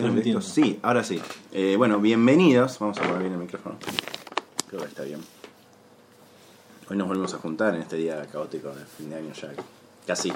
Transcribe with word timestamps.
Transmitiendo. 0.00 0.42
Sí, 0.42 0.78
ahora 0.82 1.02
sí. 1.02 1.20
Eh, 1.52 1.74
bueno, 1.78 1.98
bienvenidos. 2.00 2.78
Vamos 2.78 2.98
a 2.98 3.02
poner 3.02 3.20
bien 3.20 3.32
el 3.32 3.38
micrófono. 3.38 3.76
Creo 4.68 4.82
que 4.82 4.88
está 4.88 5.02
bien. 5.04 5.20
Hoy 6.90 6.96
nos 6.96 7.08
volvemos 7.08 7.32
a 7.32 7.38
juntar 7.38 7.74
en 7.74 7.80
este 7.80 7.96
día 7.96 8.26
caótico 8.30 8.68
de 8.68 8.84
fin 8.84 9.08
de 9.08 9.16
año 9.16 9.32
ya. 9.32 9.52
Casi. 10.06 10.28
Eh, 10.28 10.34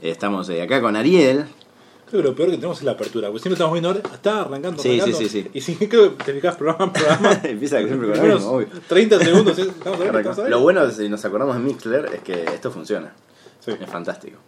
estamos 0.00 0.48
eh, 0.48 0.62
acá 0.62 0.80
con 0.80 0.94
Ariel. 0.94 1.44
Creo 2.08 2.22
que 2.22 2.28
lo 2.28 2.36
peor 2.36 2.50
que 2.50 2.56
tenemos 2.56 2.78
es 2.78 2.84
la 2.84 2.92
apertura, 2.92 3.28
porque 3.28 3.42
siempre 3.42 3.54
estamos 3.54 3.72
viendo 3.72 3.88
ahora, 3.88 4.00
está 4.12 4.42
arrancando, 4.42 4.80
Sí, 4.80 5.00
arrancando, 5.00 5.18
sí, 5.18 5.28
sí, 5.28 5.42
sí. 5.42 5.50
Y 5.52 5.60
si 5.60 5.74
creo 5.88 6.16
que 6.16 6.24
te 6.24 6.34
fijas 6.34 6.56
programa, 6.56 6.92
programa, 6.92 7.32
Empieza 7.42 7.78
siempre 7.78 8.12
con 8.12 8.28
lo 8.28 8.34
mismo, 8.36 8.50
obvio. 8.52 8.68
30 8.86 9.18
segundos, 9.18 9.58
estamos 9.58 10.00
a 10.00 10.04
ver, 10.04 10.16
estamos 10.16 10.38
a 10.38 10.42
ver. 10.42 10.50
Lo 10.50 10.60
bueno, 10.60 10.88
si 10.90 11.08
nos 11.08 11.24
acordamos 11.24 11.56
de 11.56 11.62
Mixler, 11.62 12.10
es 12.14 12.22
que 12.22 12.44
esto 12.44 12.70
funciona. 12.70 13.12
Sí. 13.58 13.72
Es 13.72 13.90
fantástico. 13.90 14.38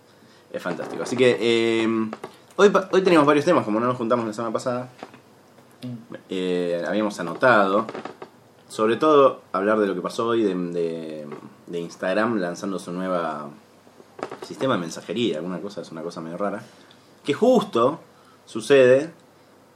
Es 0.53 0.63
fantástico. 0.63 1.03
Así 1.03 1.17
que 1.17 1.37
eh, 1.41 2.09
hoy, 2.57 2.73
hoy 2.93 3.03
teníamos 3.03 3.27
varios 3.27 3.45
temas, 3.45 3.65
como 3.65 3.81
no 3.81 3.87
nos 3.87 3.97
juntamos 3.97 4.27
la 4.27 4.33
semana 4.33 4.53
pasada. 4.53 4.89
eh, 6.29 6.85
habíamos 6.87 7.19
anotado. 7.21 7.87
Sobre 8.69 8.97
todo 8.97 9.43
hablar 9.53 9.79
de 9.79 9.87
lo 9.87 9.95
que 9.95 10.01
pasó 10.01 10.27
hoy 10.29 10.43
de, 10.43 10.55
de- 10.55 11.27
de 11.69 11.81
Instagram 11.81 12.39
lanzando 12.39 12.79
su 12.79 12.93
nueva 12.93 13.49
sistema 14.43 14.75
de 14.75 14.81
mensajería. 14.81 15.37
Alguna 15.39 15.61
cosa 15.61 15.83
es 15.83 15.91
una 15.93 16.03
cosa 16.03 16.21
medio 16.21 16.37
rara. 16.37 16.63
Que 17.25 17.33
justo 17.33 18.01
sucede 18.45 19.11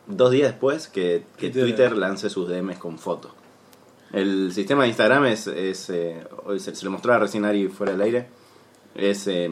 dos 0.06 0.30
días 0.32 0.50
después 0.50 0.88
que. 0.88 1.24
Twitter 1.38 1.96
lance 1.96 2.28
sus 2.30 2.48
DMs 2.48 2.78
con 2.78 2.98
fotos. 2.98 3.32
El 4.12 4.52
sistema 4.52 4.82
de 4.82 4.88
Instagram 4.88 5.26
es, 5.26 5.46
es 5.46 5.88
eh, 5.90 6.26
hoy 6.44 6.58
se, 6.58 6.74
se 6.74 6.84
lo 6.84 6.90
mostraba 6.90 7.20
recién 7.20 7.44
Ari 7.44 7.68
fuera 7.68 7.92
del 7.92 8.00
aire, 8.00 8.26
es 8.96 9.28
eh, 9.28 9.48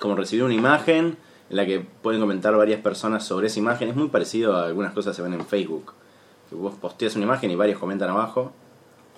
como 0.00 0.14
recibir 0.14 0.44
una 0.44 0.54
imagen 0.54 1.16
en 1.50 1.56
la 1.56 1.66
que 1.66 1.80
pueden 1.80 2.20
comentar 2.20 2.56
varias 2.56 2.80
personas 2.80 3.24
sobre 3.26 3.48
esa 3.48 3.58
imagen. 3.58 3.88
Es 3.88 3.96
muy 3.96 4.08
parecido 4.08 4.56
a 4.56 4.66
algunas 4.66 4.92
cosas 4.94 5.12
que 5.14 5.16
se 5.16 5.28
ven 5.28 5.34
en 5.38 5.44
Facebook. 5.46 5.92
Que 6.48 6.54
vos 6.56 6.74
posteas 6.74 7.14
una 7.16 7.24
imagen 7.26 7.50
y 7.50 7.56
varios 7.56 7.78
comentan 7.78 8.08
abajo. 8.10 8.52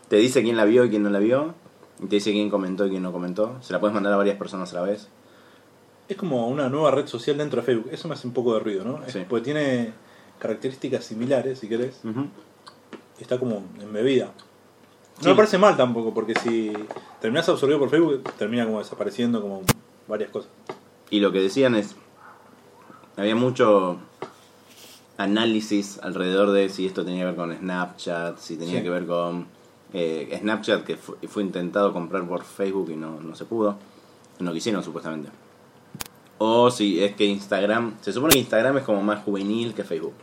Te 0.09 0.17
dice 0.17 0.43
quién 0.43 0.57
la 0.57 0.65
vio 0.65 0.85
y 0.85 0.91
quién 0.91 1.03
no 1.03 1.11
la 1.11 1.19
vio. 1.19 1.55
Y 2.03 2.07
te 2.07 2.17
dice 2.17 2.33
quién 2.33 2.51
comentó 2.51 2.87
y 2.87 2.91
quién 2.91 3.03
no 3.03 3.13
comentó. 3.13 3.57
Se 3.61 3.73
la 3.73 3.81
puedes 3.81 3.95
mandar 3.95 4.13
a 4.13 4.17
varias 4.17 4.37
personas 4.37 4.73
a 4.73 4.77
la 4.77 4.83
vez. 4.83 5.09
Es 6.09 6.17
como 6.17 6.49
una 6.49 6.69
nueva 6.69 6.91
red 6.91 7.07
social 7.07 7.39
dentro 7.39 7.61
de 7.61 7.67
Facebook, 7.67 7.89
eso 7.93 8.09
me 8.09 8.15
hace 8.15 8.27
un 8.27 8.35
poco 8.35 8.53
de 8.55 8.61
ruido, 8.61 8.85
¿no? 8.85 9.03
Es-. 9.07 9.17
Porque 9.29 9.45
tiene 9.45 9.93
características 10.41 11.05
similares, 11.05 11.61
si 11.61 11.69
querés, 11.69 12.01
está 13.21 13.39
como 13.39 13.63
embebida. 13.81 14.27
No 14.27 15.23
Sí. 15.23 15.29
me 15.29 15.35
parece 15.37 15.59
mal 15.59 15.77
tampoco, 15.77 16.13
porque 16.13 16.35
si 16.35 16.73
terminas 17.21 17.49
absorbido 17.49 17.79
por 17.79 17.89
Facebook, 17.89 18.25
termina 18.37 18.67
como 18.67 18.81
desapareciendo 18.81 19.41
como 19.41 19.63
varias 20.09 20.31
cosas. 20.31 20.51
Y 21.09 21.21
lo 21.21 21.31
que 21.31 21.41
decían 21.41 21.77
es, 21.77 21.95
había 23.17 23.35
mucho 23.37 23.99
análisis 25.17 25.99
alrededor 26.03 26.51
de 26.53 26.69
si 26.69 26.87
esto 26.87 27.05
tenía 27.05 27.21
que 27.21 27.27
ver 27.27 27.37
con 27.37 27.57
Snapchat, 27.57 28.39
si 28.39 28.57
tenía 28.57 28.79
Sí. 28.79 28.83
que 28.83 28.91
ver 28.91 29.07
con 29.07 29.47
eh, 29.93 30.37
Snapchat 30.41 30.85
que 30.85 30.97
fue, 30.97 31.17
fue 31.29 31.43
intentado 31.43 31.93
comprar 31.93 32.27
por 32.27 32.45
Facebook 32.45 32.91
y 32.91 32.97
no, 32.97 33.21
no 33.21 33.35
se 33.35 33.45
pudo, 33.45 33.77
no 34.41 34.53
quisieron 34.53 34.83
supuestamente. 34.83 35.29
O 36.39 36.71
si 36.71 37.03
es 37.05 37.15
que 37.15 37.25
Instagram, 37.27 37.97
se 38.01 38.13
supone 38.13 38.33
que 38.33 38.41
Instagram 38.41 38.79
es 38.79 38.85
como 38.85 39.03
más 39.03 39.23
juvenil 39.23 39.75
que 39.75 39.85
Facebook. 39.85 40.15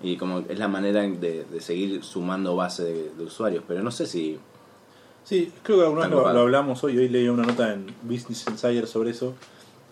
Y 0.00 0.16
como 0.16 0.40
es 0.48 0.58
la 0.58 0.68
manera 0.68 1.00
de, 1.02 1.44
de 1.44 1.60
seguir 1.60 2.04
sumando 2.04 2.54
base 2.54 2.84
de, 2.84 3.10
de 3.16 3.24
usuarios, 3.24 3.64
pero 3.66 3.82
no 3.82 3.90
sé 3.90 4.06
si... 4.06 4.38
Sí, 5.24 5.50
creo 5.62 5.78
que 5.78 5.84
alguna 5.84 6.02
vez 6.02 6.10
lo, 6.10 6.32
lo 6.32 6.40
hablamos 6.40 6.84
hoy, 6.84 6.98
hoy 6.98 7.08
leí 7.08 7.26
una 7.28 7.44
nota 7.44 7.72
en 7.72 7.86
Business 8.02 8.44
Insider 8.48 8.86
sobre 8.86 9.10
eso. 9.10 9.34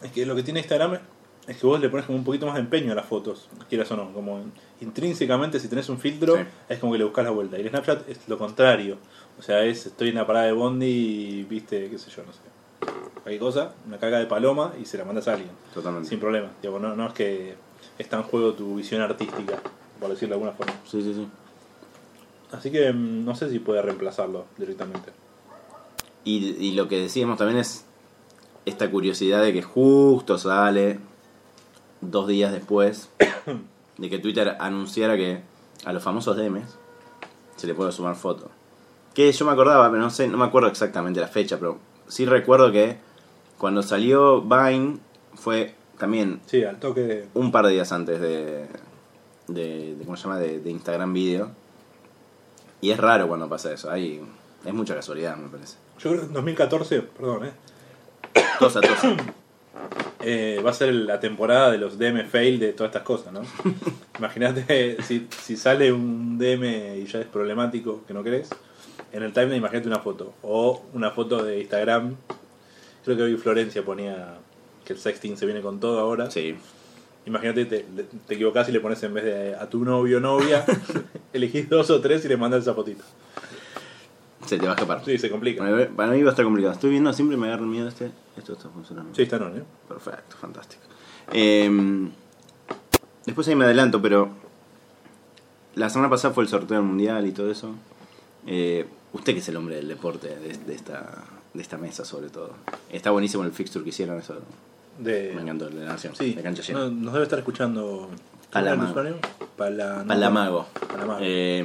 Es 0.03 0.13
que 0.13 0.27
lo 0.27 0.37
que 0.37 0.43
tiene 0.43 0.61
Instagram 0.61 0.99
es 1.47 1.57
que 1.57 1.67
vos 1.67 1.81
le 1.81 1.89
pones 1.89 2.07
como 2.07 2.19
un 2.19 2.25
poquito 2.25 2.47
más 2.47 2.55
de 2.55 2.61
empeño 2.61 2.93
a 2.93 2.95
las 2.95 3.07
fotos, 3.07 3.49
quieras 3.69 3.91
o 3.91 3.97
no. 3.97 4.13
Como 4.13 4.41
intrínsecamente, 4.81 5.59
si 5.61 5.69
tenés 5.69 5.89
un 5.89 5.99
filtro, 5.99 6.37
Sí. 6.37 6.43
es 6.69 6.79
como 6.79 6.93
que 6.93 6.99
le 6.99 7.05
buscas 7.05 7.25
la 7.25 7.31
vuelta. 7.33 7.59
Y 7.59 7.63
el 7.63 7.69
Snapchat 7.71 8.09
es 8.09 8.21
lo 8.29 8.39
contrario. 8.39 8.99
O 9.39 9.43
sea, 9.43 9.65
es 9.65 9.87
estoy 9.87 10.11
en 10.11 10.17
la 10.17 10.27
parada 10.27 10.47
de 10.47 10.53
Bondi 10.53 10.87
y 10.87 11.43
viste, 11.45 11.89
qué 11.91 11.99
sé 11.99 12.11
yo, 12.11 12.23
no 12.25 12.33
sé. 12.33 12.39
Cualquier 13.23 13.41
cosa, 13.41 13.75
una 13.87 13.99
caga 13.99 14.19
de 14.19 14.27
paloma 14.27 14.73
y 14.81 14.85
se 14.85 14.99
la 14.99 15.05
mandas 15.05 15.27
a 15.29 15.33
alguien. 15.35 15.51
Totalmente. 15.75 16.09
Sin 16.09 16.21
problema. 16.21 16.49
Digo, 16.61 16.79
no, 16.79 16.95
no 16.97 17.07
es 17.09 17.13
que 17.13 17.55
está 17.99 18.17
en 18.19 18.23
juego 18.25 18.53
tu 18.55 18.77
visión 18.77 19.01
artística, 19.01 19.59
por 20.01 20.11
decirlo 20.11 20.35
de 20.37 20.43
alguna 20.43 20.53
forma. 20.57 20.73
Sí, 20.89 21.03
sí, 21.03 21.15
sí. 21.15 21.27
Así 22.53 22.71
que 22.71 22.93
mm, 22.93 23.25
no 23.25 23.35
sé 23.35 23.51
si 23.51 23.59
puede 23.59 23.81
reemplazarlo 23.83 24.45
directamente. 24.59 25.11
Y, 26.25 26.57
y 26.69 26.73
lo 26.73 26.87
que 26.89 27.01
decíamos 27.01 27.39
también 27.39 27.59
es 27.59 27.85
esta 28.65 28.89
curiosidad 28.91 29.43
de 29.43 29.53
que 29.53 29.63
justo 29.63 30.39
sale 30.39 30.99
dos 32.03 32.29
días 32.29 32.53
después 32.53 33.09
de 33.99 34.11
que 34.11 34.19
Twitter 34.19 34.57
anunciara 34.61 35.17
que 35.17 35.41
a 35.87 35.93
los 35.95 36.03
famosos 36.03 36.37
DMs 36.37 36.77
se 37.57 37.67
le 37.67 37.75
puede 37.75 37.91
sumar 37.93 38.15
foto. 38.17 38.51
Que 39.15 39.31
yo 39.33 39.45
me 39.47 39.53
acordaba, 39.53 39.91
pero 39.91 40.03
no 40.03 40.11
sé, 40.11 40.29
no 40.29 40.37
me 40.39 40.45
acuerdo 40.45 40.69
exactamente 40.69 41.21
la 41.21 41.29
fecha, 41.29 41.59
pero 41.59 41.79
sí 42.09 42.25
recuerdo 42.27 42.71
que 42.73 42.99
cuando 43.59 43.83
salió 43.83 44.43
Vine 44.43 44.99
fue 45.35 45.75
también 45.99 46.41
Sí, 46.47 46.65
al 46.65 46.79
toque 46.81 47.01
de... 47.01 47.29
un 47.35 47.53
par 47.53 47.67
de 47.67 47.73
días 47.73 47.93
antes 47.93 48.21
de, 48.21 48.67
de, 49.49 49.95
de- 49.97 50.05
¿cómo 50.05 50.17
se 50.17 50.25
llama? 50.25 50.39
De, 50.39 50.59
de 50.61 50.71
Instagram 50.71 51.13
Video. 51.13 51.51
Y 52.81 52.91
es 52.91 52.99
raro 52.99 53.29
cuando 53.29 53.49
pasa 53.49 53.73
eso, 53.73 53.91
hay, 53.91 54.21
es 54.65 54.75
mucha 54.75 54.95
casualidad, 54.95 55.37
me 55.37 55.49
parece. 55.49 55.77
Yo 56.01 56.11
creo 56.11 56.21
que 56.23 56.27
en 56.27 56.33
2014, 56.33 57.03
perdón, 57.03 57.45
¿eh? 57.47 57.53
Tosa, 58.59 58.81
tosa. 58.81 59.15
Eh, 60.25 60.61
va 60.65 60.71
a 60.71 60.75
ser 60.75 60.95
la 60.95 61.19
temporada 61.19 61.71
de 61.71 61.79
los 61.79 61.99
DM 61.99 62.27
fail 62.27 62.61
de 62.61 62.73
todas 62.73 62.91
estas 62.91 63.03
cosas, 63.03 63.33
¿no? 63.33 63.43
Imagínate 64.19 65.03
si, 65.03 65.27
si 65.43 65.57
sale 65.57 65.93
un 65.93 66.39
DM 66.39 67.01
y 67.03 67.07
ya 67.07 67.21
es 67.21 67.27
problemático, 67.27 68.05
que 68.07 68.15
no 68.15 68.23
crees, 68.23 68.51
en 69.13 69.23
el 69.23 69.33
timeline 69.33 69.59
imagínate 69.59 69.89
una 69.89 69.99
foto. 69.99 70.35
O 70.43 70.83
una 70.95 71.11
foto 71.11 71.43
de 71.43 71.61
Instagram. 71.61 72.17
Creo 73.05 73.17
que 73.17 73.23
hoy 73.25 73.37
Florencia 73.37 73.85
ponía 73.85 74.39
que 74.85 74.95
el 74.95 74.99
sexting 74.99 75.37
se 75.37 75.47
viene 75.47 75.61
con 75.61 75.81
todo 75.81 76.01
ahora. 76.01 76.31
Sí. 76.31 76.57
Imagínate, 77.27 77.67
te, 77.67 77.85
te 78.27 78.35
equivocás 78.35 78.69
y 78.69 78.73
le 78.73 78.81
pones 78.81 79.03
en 79.03 79.15
vez 79.15 79.25
de 79.25 79.55
a 79.55 79.69
tu 79.69 79.85
novio 79.85 80.17
o 80.17 80.21
novia, 80.21 80.65
elegís 81.33 81.69
dos 81.69 81.89
o 81.91 82.01
tres 82.01 82.25
y 82.25 82.29
le 82.29 82.37
mandas 82.37 82.63
esa 82.63 82.75
fotito. 82.75 83.05
Se 84.47 84.59
te 84.59 84.67
va 84.67 84.73
a 84.73 84.75
escapar. 84.75 85.05
Sí, 85.05 85.19
se 85.19 85.31
complica. 85.31 85.63
Para 85.65 85.77
mí- 85.77 85.85
Para 85.97 86.13
mí 86.13 86.23
va 86.23 86.31
a 86.31 86.33
estar 86.33 86.45
complicado. 86.45 86.75
Estoy 86.75 86.91
viendo, 86.91 87.13
siempre 87.13 87.37
me 87.37 87.47
agarra 87.47 87.63
el 87.63 87.69
miedo 87.69 87.89
este. 87.89 88.11
Esto 88.37 88.53
está 88.55 88.69
funcionando. 88.69 89.15
Sí, 89.15 89.23
está 89.23 89.39
no, 89.39 89.49
¿eh? 89.49 89.63
Perfecto, 89.89 90.37
fantástico. 90.37 90.83
Eh, 91.33 91.71
después 93.27 93.47
ahí 93.49 93.55
me 93.55 93.65
adelanto, 93.65 94.03
pero 94.03 94.29
la 95.75 95.89
semana 95.89 96.11
pasada 96.11 96.35
fue 96.35 96.45
el 96.45 96.51
sorteo 96.51 96.77
del 96.79 96.87
mundial 96.87 97.27
y 97.27 97.33
todo 97.33 97.51
eso. 97.51 97.75
Eh, 98.47 98.87
usted 99.13 99.33
que 99.35 99.39
es 99.39 99.49
el 99.49 99.57
hombre 99.57 99.77
del 99.77 99.89
deporte 99.89 100.29
de, 100.29 100.57
de 100.59 100.75
esta 100.75 101.25
de 101.55 101.61
esta 101.63 101.77
mesa 101.79 102.05
sobre 102.05 102.29
todo. 102.31 102.55
Está 102.91 103.11
buenísimo 103.11 103.45
el 103.45 103.53
fixture 103.53 103.83
que 103.85 103.91
hicieron 103.91 104.19
eso. 104.19 104.39
De... 104.99 105.33
Me 105.35 105.43
encantó 105.43 105.69
el 105.69 105.75
de 105.77 105.85
la 105.85 105.93
nación. 105.93 106.15
Sí, 106.17 106.33
de 106.35 106.43
cancha 106.43 106.63
llena. 106.63 106.81
no- 106.81 106.91
nos 106.91 107.13
debe 107.13 107.25
estar 107.25 107.39
escuchando. 107.39 108.09
¿Quién 108.51 108.65
era 108.65 108.73
el 108.75 108.79
Palamago. 108.81 109.19
Palamago. 110.07 110.67
Palamago. 110.89 111.19
Eh, 111.23 111.63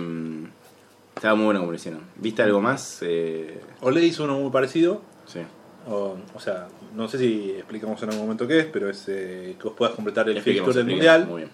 estaba 1.18 1.36
muy 1.36 1.46
bueno 1.46 1.60
como 1.60 1.72
lo 1.72 1.76
hicieron. 1.78 2.02
¿Viste 2.16 2.42
algo 2.44 2.62
más? 2.62 3.00
Eh, 3.02 3.60
Ole 3.82 4.04
hizo 4.06 4.24
uno 4.24 4.40
muy 4.40 4.52
parecido. 4.52 5.02
sí. 5.26 5.40
O, 5.90 6.18
o 6.36 6.40
sea, 6.42 6.68
no 6.98 7.08
sé 7.08 7.18
si 7.18 7.52
explicamos 7.52 8.04
en 8.04 8.10
algún 8.10 8.24
momento 8.26 8.46
qué 8.46 8.60
es, 8.60 8.66
pero 8.66 8.90
es 8.90 9.06
eh, 9.08 9.56
que 9.58 9.64
vos 9.64 9.72
puedas 9.78 9.96
completar 9.96 10.28
el 10.30 10.42
fixture 10.42 10.74
del 10.74 10.86
mundial 10.86 11.26
Muy 11.28 11.44
bien. 11.44 11.52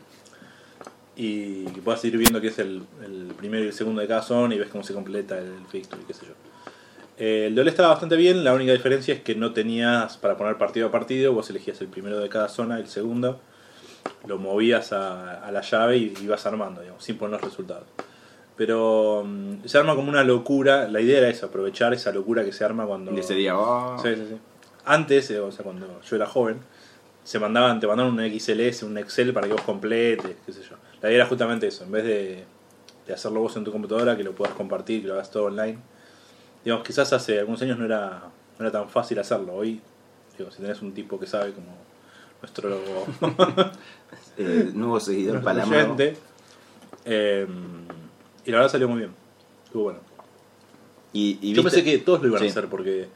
y 1.15 1.65
que 1.65 1.81
puedas 1.83 2.03
ir 2.03 2.17
viendo 2.17 2.41
qué 2.41 2.47
es 2.47 2.57
el, 2.57 2.81
el 3.05 3.35
primero 3.37 3.63
y 3.63 3.67
el 3.67 3.73
segundo 3.73 4.01
de 4.01 4.07
cada 4.07 4.23
zona 4.23 4.55
y 4.55 4.57
ves 4.57 4.69
cómo 4.69 4.83
se 4.83 4.91
completa 4.95 5.37
el 5.37 5.51
fixture 5.69 6.01
y 6.01 6.05
qué 6.05 6.13
sé 6.15 6.25
yo. 6.25 6.33
Eh, 7.19 7.45
el 7.45 7.53
de 7.53 7.61
Ole 7.61 7.69
estaba 7.69 7.89
bastante 7.89 8.15
bien, 8.15 8.43
la 8.43 8.55
única 8.55 8.71
diferencia 8.71 9.13
es 9.13 9.21
que 9.21 9.35
no 9.35 9.53
tenías 9.53 10.17
para 10.17 10.35
poner 10.35 10.57
partido 10.57 10.87
a 10.87 10.91
partido, 10.91 11.31
vos 11.33 11.47
elegías 11.51 11.79
el 11.81 11.87
primero 11.89 12.17
de 12.17 12.27
cada 12.27 12.49
zona 12.49 12.79
el 12.79 12.87
segundo, 12.87 13.39
lo 14.25 14.39
movías 14.39 14.93
a, 14.93 15.45
a 15.45 15.51
la 15.51 15.61
llave 15.61 15.97
y 15.97 16.13
ibas 16.23 16.47
armando, 16.47 16.81
digamos, 16.81 17.03
sin 17.03 17.17
poner 17.19 17.33
los 17.39 17.41
resultados. 17.51 17.85
Pero 18.55 19.23
mm, 19.25 19.65
se 19.65 19.77
arma 19.77 19.95
como 19.95 20.09
una 20.09 20.23
locura, 20.23 20.87
la 20.87 21.01
idea 21.01 21.19
era 21.19 21.29
eso, 21.29 21.47
aprovechar 21.47 21.93
esa 21.93 22.11
locura 22.11 22.43
que 22.45 22.51
se 22.51 22.63
arma 22.63 22.85
cuando... 22.85 23.11
Y 23.11 23.19
ese 23.19 23.33
día, 23.33 23.57
oh, 23.57 23.97
Sí, 24.01 24.15
sí, 24.15 24.25
sí. 24.29 24.37
Antes, 24.85 25.31
eh, 25.31 25.39
o 25.39 25.51
sea, 25.51 25.63
cuando 25.63 26.01
yo 26.01 26.15
era 26.15 26.25
joven, 26.27 26.59
se 27.23 27.39
mandaban, 27.39 27.79
te 27.79 27.87
mandaban 27.87 28.13
un 28.13 28.19
XLS, 28.39 28.83
un 28.83 28.97
Excel 28.97 29.33
para 29.33 29.47
que 29.47 29.53
vos 29.53 29.61
completes, 29.61 30.35
qué 30.45 30.51
sé 30.51 30.61
yo. 30.61 30.75
La 31.01 31.09
idea 31.09 31.19
era 31.19 31.25
justamente 31.25 31.67
eso, 31.67 31.85
en 31.85 31.91
vez 31.91 32.03
de, 32.03 32.43
de 33.07 33.13
hacerlo 33.13 33.39
vos 33.39 33.55
en 33.55 33.63
tu 33.63 33.71
computadora, 33.71 34.15
que 34.17 34.23
lo 34.23 34.33
puedas 34.33 34.53
compartir, 34.53 35.01
que 35.01 35.07
lo 35.07 35.13
hagas 35.13 35.31
todo 35.31 35.45
online. 35.45 35.77
Digamos, 36.63 36.85
quizás 36.85 37.11
hace 37.13 37.39
algunos 37.39 37.61
años 37.61 37.77
no 37.77 37.85
era, 37.85 38.23
no 38.59 38.65
era 38.65 38.71
tan 38.71 38.89
fácil 38.89 39.19
hacerlo. 39.19 39.53
Hoy, 39.55 39.81
digo, 40.37 40.51
si 40.51 40.61
tenés 40.61 40.81
un 40.81 40.93
tipo 40.93 41.19
que 41.19 41.27
sabe 41.27 41.53
como 41.53 41.75
nuestro 42.41 42.77
eh, 44.37 44.71
nuevo 44.73 44.99
seguidor 44.99 45.41
nuestro 45.41 45.53
Palamago. 45.53 45.93
oyente, 45.93 46.17
eh, 47.05 47.47
y 48.45 48.51
la 48.51 48.57
verdad 48.57 48.71
salió 48.71 48.87
muy 48.89 48.99
bien. 48.99 49.11
Estuvo 49.65 49.83
bueno. 49.83 49.99
Y, 51.13 51.37
y 51.41 51.53
Yo 51.53 51.61
viste- 51.63 51.77
pensé 51.77 51.83
que 51.83 51.97
todos 51.99 52.21
lo 52.21 52.27
iban 52.29 52.39
Sí. 52.41 52.47
a 52.47 52.49
hacer 52.51 52.67
porque, 52.67 53.07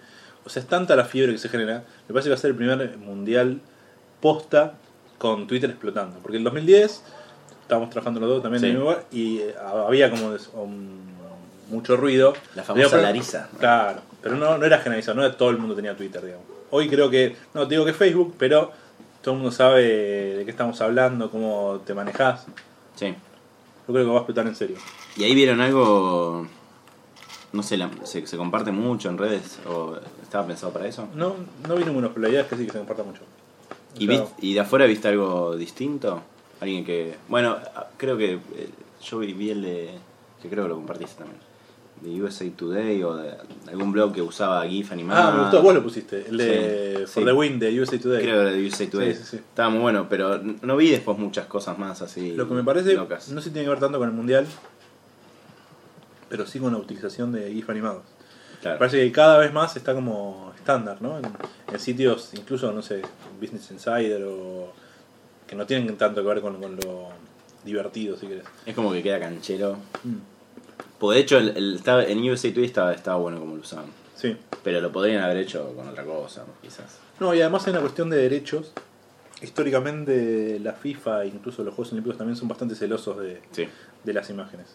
o 0.45 0.49
sea, 0.49 0.61
es 0.61 0.67
tanta 0.67 0.95
la 0.95 1.05
fiebre 1.05 1.31
que 1.33 1.39
se 1.39 1.49
genera. 1.49 1.83
Me 2.07 2.13
parece 2.13 2.25
que 2.25 2.29
va 2.31 2.35
a 2.35 2.39
ser 2.39 2.51
el 2.51 2.55
primer 2.57 2.97
mundial 2.97 3.59
posta 4.21 4.73
con 5.17 5.47
Twitter 5.47 5.69
explotando. 5.69 6.19
Porque 6.19 6.37
el 6.37 6.43
2010 6.43 7.03
estábamos 7.63 7.89
trabajando 7.89 8.19
los 8.19 8.29
dos 8.29 8.43
también 8.43 8.61
Sí. 8.61 8.67
en 8.67 8.71
el 8.73 8.77
mismo 8.77 8.91
lugar, 8.91 9.05
y 9.11 9.39
eh, 9.39 9.55
había 9.85 10.09
como 10.11 10.35
um, 10.55 10.87
mucho 11.69 11.97
ruido. 11.97 12.33
La 12.55 12.63
famosa 12.63 12.89
Pero- 12.91 13.01
Larisa. 13.01 13.49
Claro, 13.59 14.01
pero 14.21 14.35
no, 14.35 14.57
no 14.57 14.65
era 14.65 14.77
generalizado, 14.79 15.19
no 15.19 15.31
todo 15.35 15.49
el 15.49 15.57
mundo 15.57 15.75
tenía 15.75 15.95
Twitter, 15.97 16.23
digamos. 16.23 16.45
Hoy 16.69 16.87
creo 16.89 17.09
que, 17.09 17.35
no 17.53 17.67
te 17.67 17.75
digo 17.75 17.85
que 17.85 17.93
Facebook, 17.93 18.35
pero 18.37 18.71
todo 19.21 19.33
el 19.33 19.39
mundo 19.41 19.51
sabe 19.51 19.83
de 20.35 20.45
qué 20.45 20.51
estamos 20.51 20.79
hablando, 20.81 21.29
cómo 21.31 21.81
te 21.85 21.93
manejas. 21.93 22.45
Sí. 22.95 23.15
Yo 23.87 23.93
creo 23.93 24.05
que 24.05 24.09
va 24.11 24.15
a 24.17 24.19
explotar 24.19 24.47
en 24.47 24.55
serio. 24.55 24.77
¿Y 25.15 25.23
ahí 25.23 25.33
vieron 25.33 25.61
algo? 25.61 26.45
No 27.53 27.63
sé, 27.63 27.77
la- 27.77 27.89
se, 28.03 28.25
se 28.27 28.37
comparte 28.37 28.71
mucho 28.71 29.09
en 29.09 29.17
redes? 29.17 29.59
¿O 29.67 29.95
estaba 30.21 30.45
pensado 30.45 30.73
para 30.73 30.87
eso? 30.87 31.07
No, 31.15 31.35
no 31.67 31.75
vi 31.75 31.85
números, 31.85 32.11
pero 32.13 32.23
la 32.23 32.29
idea 32.29 32.41
es 32.41 32.47
que 32.47 32.57
sí 32.57 32.65
que 32.65 32.71
se 32.73 32.77
comparta 32.79 33.03
mucho. 33.03 33.21
¿Y, 33.97 34.05
Claro. 34.05 34.25
vist- 34.25 34.33
¿Y 34.41 34.53
de 34.53 34.59
afuera 34.59 34.85
viste 34.85 35.07
algo 35.07 35.55
distinto? 35.55 36.21
Alguien 36.59 36.83
que... 36.85 37.15
Bueno, 37.29 37.57
creo 37.97 38.17
que 38.17 38.33
eh, 38.33 38.69
yo 39.03 39.19
vi, 39.19 39.33
vi 39.33 39.51
el 39.51 39.61
de... 39.61 39.91
que 40.41 40.49
creo 40.49 40.63
que 40.65 40.69
lo 40.69 40.75
compartiste 40.75 41.15
también. 41.19 41.39
De 42.01 42.21
USA 42.21 42.45
Today 42.55 43.01
o 43.03 43.15
de 43.15 43.33
algún 43.67 43.91
blog 43.91 44.13
que 44.13 44.21
usaba 44.21 44.65
GIF 44.67 44.91
animado. 44.91 45.29
Ah, 45.29 45.31
me 45.35 45.41
gustó, 45.41 45.61
vos 45.63 45.73
lo 45.73 45.81
pusiste, 45.83 46.25
el 46.29 46.37
de 46.37 47.03
Sí, 47.07 47.13
For 47.13 47.23
sí. 47.23 47.25
the 47.25 47.33
Win 47.33 47.59
de 47.59 47.81
USA 47.81 47.97
Today. 47.99 48.21
Creo 48.21 48.43
que 48.45 48.51
de 48.51 48.67
USA 48.67 48.89
Today. 48.89 49.15
Sí. 49.15 49.37
Estaba 49.37 49.69
muy 49.69 49.79
bueno, 49.81 50.07
pero 50.09 50.37
no 50.61 50.77
vi 50.77 50.91
después 50.91 51.17
muchas 51.17 51.47
cosas 51.47 51.77
más 51.79 52.01
así 52.03 52.33
Lo 52.35 52.47
que 52.47 52.53
me 52.53 52.63
parece, 52.63 52.93
locas. 52.93 53.29
no 53.29 53.41
sé 53.41 53.49
si 53.49 53.53
tiene 53.53 53.65
que 53.65 53.69
ver 53.71 53.79
tanto 53.79 53.97
con 53.97 54.07
el 54.09 54.13
mundial, 54.13 54.45
pero 56.29 56.45
sí 56.45 56.59
con 56.59 56.73
la 56.73 56.79
utilización 56.79 57.31
de 57.31 57.51
GIF 57.51 57.69
animados. 57.69 58.03
Claro. 58.61 58.79
Parece 58.79 58.97
que 59.05 59.11
cada 59.11 59.37
vez 59.37 59.53
más 59.53 59.75
está 59.77 59.93
como 59.93 60.51
estándar, 60.55 61.01
¿no? 61.01 61.17
En, 61.17 61.25
en 61.71 61.79
sitios, 61.79 62.31
incluso, 62.33 62.71
no 62.71 62.81
sé, 62.81 63.01
Business 63.39 63.69
Insider 63.71 64.23
o 64.25 64.71
que 65.47 65.55
no 65.55 65.65
tienen 65.65 65.95
tanto 65.97 66.21
que 66.21 66.27
ver 66.27 66.41
con, 66.41 66.59
con 66.61 66.75
lo 66.75 67.09
divertido, 67.63 68.17
si 68.17 68.27
querés. 68.27 68.43
Es 68.65 68.75
como 68.75 68.91
que 68.91 69.01
queda 69.01 69.19
canchero. 69.19 69.77
Mm, 70.03 70.15
Pues 70.99 71.15
de 71.15 71.21
hecho, 71.21 71.37
el, 71.37 71.49
el- 71.55 71.75
estaba, 71.75 72.03
en 72.03 72.19
USA 72.29 72.49
Today 72.49 72.65
estaba, 72.65 72.93
estaba 72.93 73.17
bueno 73.17 73.39
como 73.39 73.55
lo 73.55 73.61
usaban. 73.61 73.85
Sí. 74.15 74.35
Pero 74.63 74.81
lo 74.81 74.91
podrían 74.91 75.23
haber 75.23 75.37
hecho 75.37 75.73
con 75.75 75.87
otra 75.87 76.03
cosa, 76.03 76.43
quizás. 76.61 76.97
No, 77.19 77.33
y 77.35 77.41
además 77.41 77.65
hay 77.67 77.71
una 77.71 77.81
cuestión 77.81 78.09
de 78.09 78.17
derechos. 78.17 78.71
Históricamente 79.41 80.59
la 80.59 80.73
FIFA 80.73 81.23
e 81.23 81.27
incluso 81.27 81.63
los 81.63 81.73
Juegos 81.73 81.91
Olímpicos 81.93 82.17
también 82.17 82.35
son 82.35 82.47
bastante 82.47 82.75
celosos 82.75 83.17
de, 83.19 83.41
Sí. 83.51 83.67
de 84.03 84.13
las 84.13 84.29
imágenes. 84.29 84.67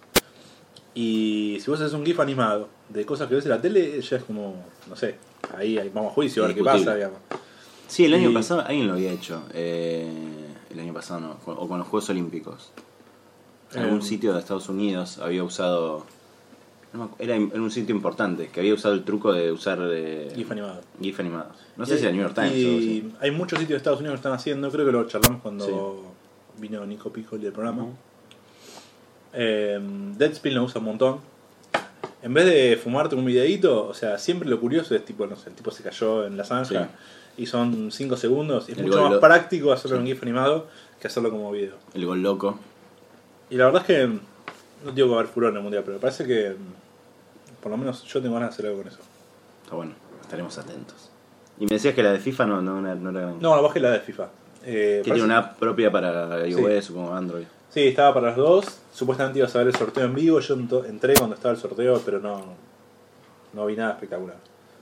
Y 0.95 1.59
si 1.63 1.71
vos 1.71 1.81
haces 1.81 1.95
un 1.95 2.05
GIF 2.05 2.21
animado 2.21 2.69
de 2.89 3.05
cosas 3.07 3.29
que 3.29 3.35
ves 3.35 3.45
en 3.45 3.51
la 3.51 3.61
tele, 3.61 4.01
ya 4.01 4.17
es 4.17 4.25
como, 4.25 4.65
no 4.89 4.97
sé, 4.97 5.17
ahí, 5.57 5.79
ahí 5.79 5.91
vamos 5.93 6.13
a 6.13 6.15
juicio 6.15 6.45
a 6.45 6.49
ver 6.49 6.57
qué 6.57 6.63
pasa, 6.63 6.95
digamos. 6.95 7.19
Sí, 7.89 8.05
el 8.05 8.15
año 8.15 8.31
Y- 8.31 8.35
pasado 8.35 8.61
alguien 8.61 8.87
lo 8.87 8.95
había 8.95 9.13
hecho. 9.13 9.43
eh, 9.55 10.11
el 10.71 10.81
año 10.81 10.93
pasado 10.95 11.21
no, 11.21 11.39
o 11.47 11.69
con 11.69 11.79
los 11.79 11.87
Juegos 11.89 12.09
Olímpicos. 12.11 12.73
En 13.75 13.83
algún 13.83 14.01
Eh, 14.01 14.03
sitio 14.03 14.33
de 14.33 14.39
Estados 14.41 14.69
Unidos 14.69 15.19
había 15.19 15.45
usado. 15.45 16.05
no 16.93 17.11
era, 17.19 17.37
en 17.37 17.59
un 17.59 17.71
sitio 17.71 17.95
importante 17.95 18.49
que 18.49 18.61
había 18.61 18.75
usado 18.75 18.93
el 18.93 19.03
truco 19.03 19.33
de 19.33 19.51
usar 19.51 19.79
eh, 19.91 20.31
GIF 20.37 20.51
animado. 20.53 20.81
GIF 21.01 21.21
animado. 21.21 21.47
No 21.79 21.87
sé 21.87 21.95
Y- 21.95 21.99
si 21.99 22.03
era 22.05 22.13
New 22.13 22.21
York 22.23 22.35
Times 22.35 22.53
o 22.53 22.57
Y 22.57 22.77
así. 22.77 23.13
hay 23.21 23.31
muchos 23.31 23.59
sitios 23.59 23.71
de 23.71 23.77
Estados 23.79 24.01
Unidos 24.01 24.15
que 24.17 24.19
están 24.19 24.33
haciendo, 24.35 24.71
creo 24.71 24.85
que 24.85 24.93
lo 24.93 25.07
charlamos 25.07 25.41
cuando 25.41 26.03
vino 26.59 26.85
Nico 26.85 27.11
Piccoli 27.11 27.45
del 27.45 27.53
programa. 27.55 27.87
Eh, 29.33 29.81
Deadspin 30.19 30.55
lo 30.55 30.65
usa 30.65 30.81
un 30.81 30.85
montón. 30.87 31.21
En 32.23 32.35
vez 32.35 32.45
de 32.45 32.77
fumarte 32.77 33.15
un 33.17 33.25
videíto, 33.25 33.89
o 33.89 33.95
sea, 33.95 34.19
siempre 34.19 34.49
lo 34.49 34.61
curioso 34.61 34.95
es 34.95 35.05
tipo, 35.05 35.27
no 35.27 35.35
sé, 35.37 35.49
el 35.49 35.55
tipo 35.57 35.71
se 35.71 35.83
cayó 35.83 36.25
en 36.27 36.37
la 36.37 36.45
zanja 36.45 36.91
y 37.37 37.47
son 37.47 37.91
5 37.91 38.17
segundos. 38.17 38.69
Y 38.69 38.73
es 38.73 38.79
El 38.79 38.85
mucho 38.87 39.03
más 39.03 39.13
lo- 39.13 39.21
práctico 39.21 39.73
hacerlo 39.73 39.97
en 39.97 40.03
Sí. 40.05 40.09
GIF 40.13 40.23
animado 40.23 40.67
que 41.01 41.07
hacerlo 41.09 41.31
como 41.31 41.51
video. 41.51 41.75
El 41.95 42.05
gol 42.07 42.23
loco. 42.23 42.59
Y 43.53 43.57
la 43.57 43.67
verdad 43.67 43.83
es 43.83 43.87
que 43.87 44.07
no 44.07 44.93
digo 44.93 45.09
que 45.09 45.11
va 45.13 45.17
a 45.17 45.21
haber 45.21 45.33
furor 45.33 45.51
en 45.51 45.57
el 45.59 45.63
mundial, 45.63 45.83
pero 45.85 45.97
me 45.97 46.01
parece 46.01 46.25
que 46.27 46.57
por 47.63 47.71
lo 47.71 47.77
menos 47.77 48.03
yo 48.05 48.21
tengo 48.23 48.35
ganas 48.35 48.49
de 48.51 48.55
hacer 48.55 48.67
algo 48.67 48.79
con 48.79 48.89
eso. 48.91 49.01
Está 49.63 49.77
bueno, 49.77 49.93
estaremos 50.23 50.57
atentos. 50.59 51.11
Y 51.59 51.65
me 51.65 51.71
decías 51.75 51.95
que 51.95 52.03
la 52.03 52.13
de 52.13 52.19
FIFA 52.19 52.47
no, 52.47 52.63
no, 52.63 52.81
era- 52.81 52.95
no 52.95 53.11
era 53.11 53.21
gran. 53.21 53.41
No, 53.41 53.55
la 53.55 53.61
bajé 53.63 53.79
la 53.79 53.91
de 53.91 54.01
FIFA. 54.01 54.29
Eh, 54.65 55.03
que 55.05 55.11
tiene 55.11 55.23
una 55.25 55.39
app 55.39 55.59
propia 55.59 55.93
para 55.93 56.47
iOS 56.49 56.91
o 56.91 56.95
como 56.95 57.15
Android. 57.15 57.45
Sí, 57.71 57.89
estaba 57.89 58.15
para 58.15 58.29
los 58.29 58.37
dos. 58.37 58.79
Supuestamente 58.93 59.39
ibas 59.39 59.55
a 59.55 59.59
ver 59.59 59.69
el 59.69 59.77
sorteo 59.77 60.05
en 60.05 60.15
vivo. 60.15 60.41
Yo 60.41 60.55
entré 60.87 61.15
cuando 61.15 61.37
estaba 61.37 61.55
el 61.55 61.61
sorteo, 61.61 62.01
pero 62.05 62.21
no, 62.21 62.43
no 63.53 63.67
vi 63.67 63.77
nada 63.77 63.93
espectacular. 63.93 64.37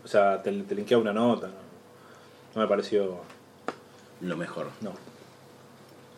O 0.05 0.09
sea, 0.09 0.43
te, 0.43 0.51
te 0.63 0.75
linkeaba 0.75 1.03
una 1.03 1.13
nota. 1.13 1.49
No, 1.49 1.53
no 2.55 2.61
me 2.63 2.67
pareció. 2.69 3.17
Lo 4.21 4.37
mejor. 4.37 4.69
No. 4.81 4.93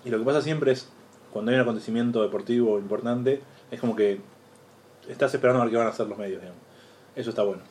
Y 0.04 0.10
lo 0.10 0.18
que 0.18 0.24
pasa 0.24 0.42
siempre 0.42 0.72
es, 0.72 0.88
cuando 1.32 1.50
hay 1.50 1.56
un 1.56 1.62
acontecimiento 1.62 2.22
deportivo 2.22 2.78
importante, 2.78 3.40
es 3.70 3.80
como 3.80 3.96
que 3.96 4.20
estás 5.08 5.32
esperando 5.34 5.60
a 5.62 5.64
ver 5.64 5.72
qué 5.72 5.78
van 5.78 5.86
a 5.86 5.90
hacer 5.90 6.06
los 6.06 6.18
medios. 6.18 6.40
Digamos. 6.40 6.60
Eso 7.16 7.30
está 7.30 7.42
bueno. 7.42 7.62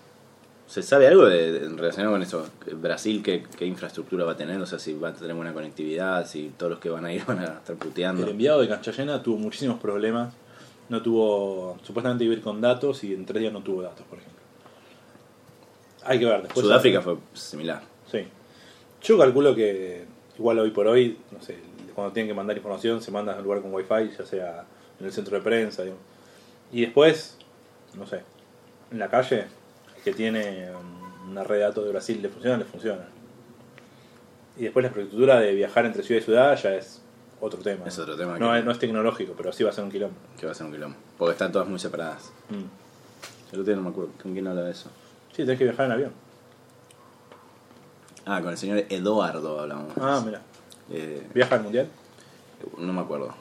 ¿Se 0.67 0.81
sabe 0.81 1.07
algo 1.07 1.25
de, 1.25 1.51
de- 1.51 1.69
relacionado 1.69 2.13
con 2.13 2.21
eso? 2.23 2.47
¿Brasil 2.75 3.21
qué, 3.21 3.43
qué 3.57 3.65
infraestructura 3.65 4.23
va 4.25 4.31
a 4.33 4.37
tener? 4.37 4.61
O 4.61 4.65
sea, 4.65 4.79
si 4.79 4.93
va 4.93 5.09
a 5.09 5.13
tener 5.13 5.35
buena 5.35 5.53
conectividad, 5.53 6.25
si 6.25 6.51
todos 6.57 6.71
los 6.71 6.79
que 6.79 6.89
van 6.89 7.05
a 7.05 7.13
ir 7.13 7.25
van 7.27 7.39
a 7.39 7.45
estar 7.45 7.75
puteando. 7.75 8.23
El 8.23 8.29
enviado 8.29 8.61
de 8.61 8.69
Cancha 8.69 8.91
Llena 8.91 9.21
tuvo 9.21 9.37
muchísimos 9.37 9.79
problemas. 9.79 10.33
No 10.89 11.01
tuvo. 11.01 11.77
Supuestamente 11.83 12.23
iba 12.23 12.33
a 12.33 12.37
ir 12.37 12.43
con 12.43 12.61
datos 12.61 13.03
y 13.03 13.13
en 13.13 13.25
tres 13.25 13.41
días 13.41 13.53
no 13.53 13.61
tuvo 13.61 13.81
datos, 13.81 14.05
por 14.07 14.17
ejemplo. 14.19 14.39
Hay 16.03 16.19
que 16.19 16.25
ver. 16.25 16.41
Después 16.43 16.65
Sudáfrica 16.65 17.01
fue 17.01 17.17
similar. 17.33 17.81
Sí. 18.11 18.25
Yo 19.03 19.17
calculo 19.17 19.53
que 19.55 20.05
igual 20.37 20.59
hoy 20.59 20.71
por 20.71 20.87
hoy, 20.87 21.17
no 21.31 21.41
sé, 21.41 21.57
cuando 22.01 22.13
tienen 22.13 22.29
que 22.29 22.33
mandar 22.35 22.55
información 22.57 23.01
se 23.01 23.11
manda 23.11 23.33
a 23.33 23.37
un 23.37 23.43
lugar 23.43 23.61
con 23.61 23.73
wifi, 23.73 24.15
ya 24.17 24.25
sea 24.25 24.65
en 24.99 25.05
el 25.05 25.11
centro 25.13 25.37
de 25.37 25.43
prensa. 25.43 25.83
digamos. 25.83 26.03
Y 26.71 26.81
después, 26.81 27.37
no 27.95 28.05
sé, 28.05 28.21
en 28.91 28.99
la 28.99 29.09
calle, 29.09 29.45
el 29.97 30.03
que 30.03 30.13
tiene 30.13 30.69
um, 30.71 31.31
una 31.31 31.43
red 31.43 31.57
de 31.57 31.61
datos 31.63 31.83
de 31.85 31.91
Brasil 31.91 32.21
le 32.21 32.29
funciona, 32.29 32.57
le 32.57 32.65
funciona. 32.65 33.05
Y 34.57 34.63
después 34.63 34.83
la 34.83 34.87
infraestructura 34.89 35.39
de 35.39 35.53
viajar 35.53 35.85
entre 35.85 36.03
ciudad 36.03 36.21
y 36.21 36.23
ciudad 36.23 36.55
ya 36.61 36.75
es 36.75 37.01
otro 37.39 37.61
tema. 37.61 37.85
Es 37.85 37.97
otro 37.97 38.15
tema 38.17 38.37
No, 38.37 38.51
que- 38.51 38.59
es, 38.59 38.65
no 38.65 38.71
es 38.71 38.79
tecnológico, 38.79 39.33
pero 39.35 39.51
sí 39.53 39.63
va 39.63 39.69
a 39.69 39.73
ser 39.73 39.83
un 39.83 39.91
kilómetro. 39.91 40.21
Que 40.39 40.45
va 40.45 40.51
a 40.51 40.55
ser 40.55 40.65
un 40.67 40.73
quilombo. 40.73 40.97
Porque 41.17 41.31
están 41.33 41.51
todas 41.51 41.67
muy 41.67 41.79
separadas. 41.79 42.31
Mm. 42.49 43.61
Día 43.63 43.75
no 43.75 43.81
me 43.81 43.89
acuerdo. 43.89 44.11
¿Con 44.21 44.33
quién 44.33 44.47
habla 44.47 44.63
de 44.63 44.71
eso? 44.71 44.89
Sí, 45.31 45.43
tenés 45.43 45.57
que 45.57 45.65
viajar 45.65 45.85
en 45.87 45.91
avión. 45.93 46.11
Ah, 48.25 48.39
con 48.41 48.51
el 48.51 48.57
señor 48.57 48.83
Eduardo 48.89 49.59
hablamos. 49.59 49.93
Ah, 49.99 50.21
mira. 50.25 50.41
Eh, 50.91 51.25
¿Viaja 51.33 51.55
al 51.55 51.63
mundial? 51.63 51.87
No 52.77 52.93
me 52.93 53.01
acuerdo. 53.01 53.33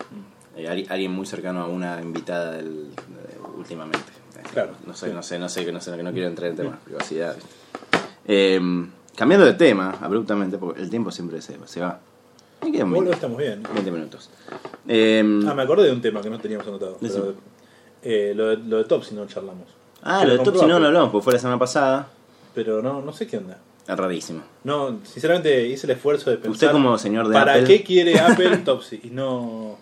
Eh, 0.56 0.68
alguien- 0.68 1.12
muy 1.12 1.26
cercano 1.26 1.62
a 1.62 1.66
una 1.66 2.00
invitada 2.02 2.52
del, 2.52 2.90
de- 2.90 3.56
últimamente. 3.56 4.10
Eh, 4.36 4.42
Claro, 4.52 4.72
No 4.86 4.94
sé, 4.94 5.08
sí. 5.08 5.12
no 5.14 5.22
sé, 5.22 5.38
no 5.38 5.48
sé, 5.48 5.72
no 5.72 5.80
sé, 5.80 6.02
no 6.02 6.12
quiero 6.12 6.28
entrar 6.28 6.50
en 6.50 6.56
temas 6.56 6.72
de 6.78 6.84
privacidad. 6.84 7.36
Eh, 8.26 8.60
cambiando 9.16 9.46
de 9.46 9.54
tema, 9.54 9.96
abruptamente, 10.00 10.58
porque 10.58 10.80
el 10.82 10.90
tiempo 10.90 11.10
siempre 11.10 11.40
se, 11.42 11.56
se 11.66 11.80
va. 11.80 12.00
Me 12.62 12.72
quedan 12.72 12.90
Vos 12.90 12.98
lo 12.98 13.04
20, 13.10 13.14
estamos 13.14 13.38
bien. 13.38 13.62
20 13.74 13.90
minutos. 13.90 14.30
Eh, 14.88 15.42
Ah, 15.48 15.54
me 15.54 15.62
acordé 15.62 15.84
de 15.86 15.92
un 15.92 16.00
tema 16.02 16.20
que 16.20 16.30
no 16.30 16.38
teníamos 16.38 16.66
anotado. 16.66 16.98
Pero, 17.00 17.34
eh, 18.02 18.32
lo, 18.34 18.48
de, 18.48 18.56
lo 18.58 18.78
de 18.78 18.84
Top 18.84 19.02
si 19.04 19.14
no 19.14 19.26
charlamos. 19.26 19.66
ah, 20.02 20.24
lo 20.24 20.32
de 20.36 20.38
Top 20.40 20.56
si 20.56 20.66
no 20.66 20.78
lo 20.78 20.86
hablamos, 20.86 21.10
porque 21.10 21.24
fue 21.24 21.32
la 21.34 21.38
semana 21.38 21.58
pasada. 21.58 22.08
Pero 22.54 22.82
no, 22.82 23.00
no 23.00 23.12
sé 23.12 23.26
qué 23.26 23.38
onda. 23.38 23.58
Es 23.88 23.96
rarísimo. 23.96 24.42
No, 24.64 24.98
sinceramente 25.04 25.66
hice 25.66 25.86
el 25.86 25.92
esfuerzo 25.92 26.30
de 26.30 26.36
pensar. 26.36 26.50
Usted 26.52 26.72
como 26.72 26.96
señor 26.98 27.26
de 27.28 27.34
¿Para 27.34 27.54
Apple- 27.54 27.66
qué 27.66 27.82
quiere 27.82 28.18
Apple 28.20 28.56
Topsy? 28.64 29.00
Y 29.04 29.10
no. 29.10 29.76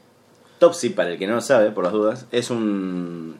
Topsy, 0.58 0.90
para 0.90 1.10
el 1.10 1.18
que 1.18 1.26
no 1.26 1.34
lo 1.36 1.40
sabe, 1.40 1.70
por 1.70 1.84
las 1.84 1.92
dudas, 1.92 2.26
es 2.32 2.50
un. 2.50 3.36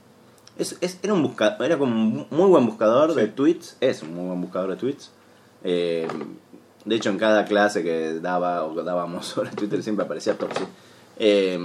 Es, 0.59 0.77
es- 0.81 0.99
era 1.03 1.15
un 1.15 1.23
buscador, 1.23 1.65
era 1.65 1.79
como 1.79 1.93
un 1.93 2.27
muy 2.31 2.49
buen 2.49 2.67
buscador 2.67 3.15
de 3.15 3.29
tweets. 3.29 3.77
Es 3.81 4.03
un 4.03 4.15
muy 4.15 4.27
buen 4.27 4.41
buscador 4.41 4.71
de 4.71 4.77
tweets. 4.77 5.11
Eh, 5.65 6.07
de 6.85 6.95
hecho, 6.95 7.11
en 7.11 7.19
cada 7.19 7.45
clase 7.45 7.83
que 7.83 8.15
daba 8.21 8.65
o 8.65 8.75
dábamos 8.83 9.27
sobre 9.27 9.51
Twitter 9.51 9.83
siempre 9.83 10.05
aparecía 10.05 10.35
Topsy. 10.37 10.65
Eh, 11.19 11.59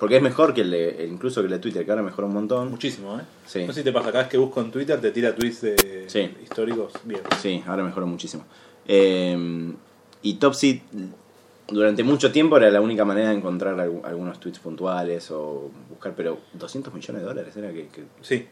porque 0.00 0.16
es 0.16 0.22
mejor 0.22 0.52
que 0.54 0.62
el 0.62 0.70
de, 0.72 1.06
incluso 1.08 1.40
que 1.42 1.46
el 1.46 1.52
de 1.52 1.58
Twitter, 1.60 1.84
que 1.84 1.90
ahora 1.92 2.02
mejora 2.02 2.26
un 2.26 2.34
montón. 2.34 2.70
Muchísimo, 2.70 3.16
¿eh? 3.18 3.22
Sí. 3.46 3.64
No 3.66 3.72
sé 3.72 3.80
si 3.80 3.84
te 3.84 3.92
pasa, 3.92 4.06
cada 4.10 4.24
vez 4.24 4.30
que 4.30 4.38
busco 4.38 4.60
en 4.60 4.70
Twitter 4.72 5.00
te 5.00 5.10
tira 5.12 5.34
tweets 5.34 5.60
de 5.60 6.04
Sí. 6.08 6.34
históricos. 6.42 6.92
Bien. 7.04 7.20
Sí, 7.40 7.62
ahora 7.66 7.84
mejoró 7.84 8.06
muchísimo. 8.06 8.44
Eh, 8.88 9.72
y 10.22 10.34
Topsy 10.34 10.82
durante 11.68 12.02
mucho 12.02 12.32
tiempo 12.32 12.56
era 12.56 12.70
la 12.70 12.80
única 12.80 13.04
manera 13.04 13.28
de 13.30 13.36
encontrar 13.36 13.76
algu- 13.76 14.04
algunos 14.04 14.40
tweets 14.40 14.58
puntuales 14.58 15.30
o 15.30 15.70
buscar, 15.88 16.14
pero 16.16 16.38
200 16.54 16.92
millones 16.92 17.22
de 17.22 17.28
dólares 17.28 17.56
era 17.56 17.68
que, 17.72 17.86
que- 17.88 18.04
Sí. 18.22 18.46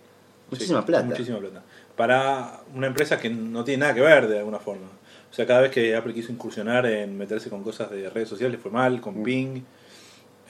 Muchísima 0.51 0.81
Sí, 0.81 0.87
plata. 0.87 1.05
Muchísima 1.07 1.39
plata. 1.39 1.63
Para 1.97 2.61
una 2.75 2.87
empresa 2.87 3.19
que 3.19 3.29
no 3.29 3.65
tiene 3.65 3.81
nada 3.81 3.95
que 3.95 4.01
ver 4.01 4.29
de 4.29 4.39
alguna 4.39 4.59
forma. 4.59 4.87
O 5.31 5.35
sea, 5.35 5.47
cada 5.47 5.61
vez 5.63 5.71
que 5.73 5.95
Apple 5.95 6.15
quiso 6.15 6.33
incursionar 6.33 6.87
en 6.87 7.19
meterse 7.19 7.51
con 7.51 7.63
cosas 7.63 7.91
de 7.91 8.09
redes 8.09 8.29
sociales 8.31 8.53
le 8.57 8.59
fue 8.63 8.71
mal, 8.71 8.99
Mm. 8.99 9.01
con 9.01 9.23
Ping. 9.23 9.61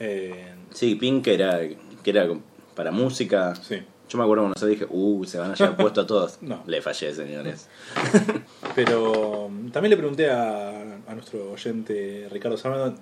Eh, 0.01 0.55
Sí, 0.73 0.95
Pink 0.97 1.25
que 1.25 1.35
era, 1.35 1.61
que 2.03 2.11
era 2.11 2.29
para 2.75 2.91
música. 2.91 3.55
sí. 3.57 3.83
Yo 4.11 4.17
me 4.17 4.25
acuerdo 4.25 4.45
cuando 4.45 4.59
se 4.59 4.67
dije, 4.67 4.87
uh, 4.89 5.23
se 5.27 5.39
van 5.39 5.51
a 5.51 5.55
llevar 5.55 5.77
puesto 5.77 6.01
a 6.01 6.07
todos. 6.07 6.39
No. 6.41 6.63
Le 6.67 6.81
fallé, 6.81 7.13
señores. 7.13 7.69
Pero 8.75 9.49
mm, 9.51 9.71
también 9.71 9.91
le 9.91 9.97
pregunté 9.99 10.31
a, 10.31 10.71
a 11.07 11.15
nuestro 11.15 11.53
oyente 11.53 12.27
Ricardo 12.31 12.57
Sábado 12.57 12.95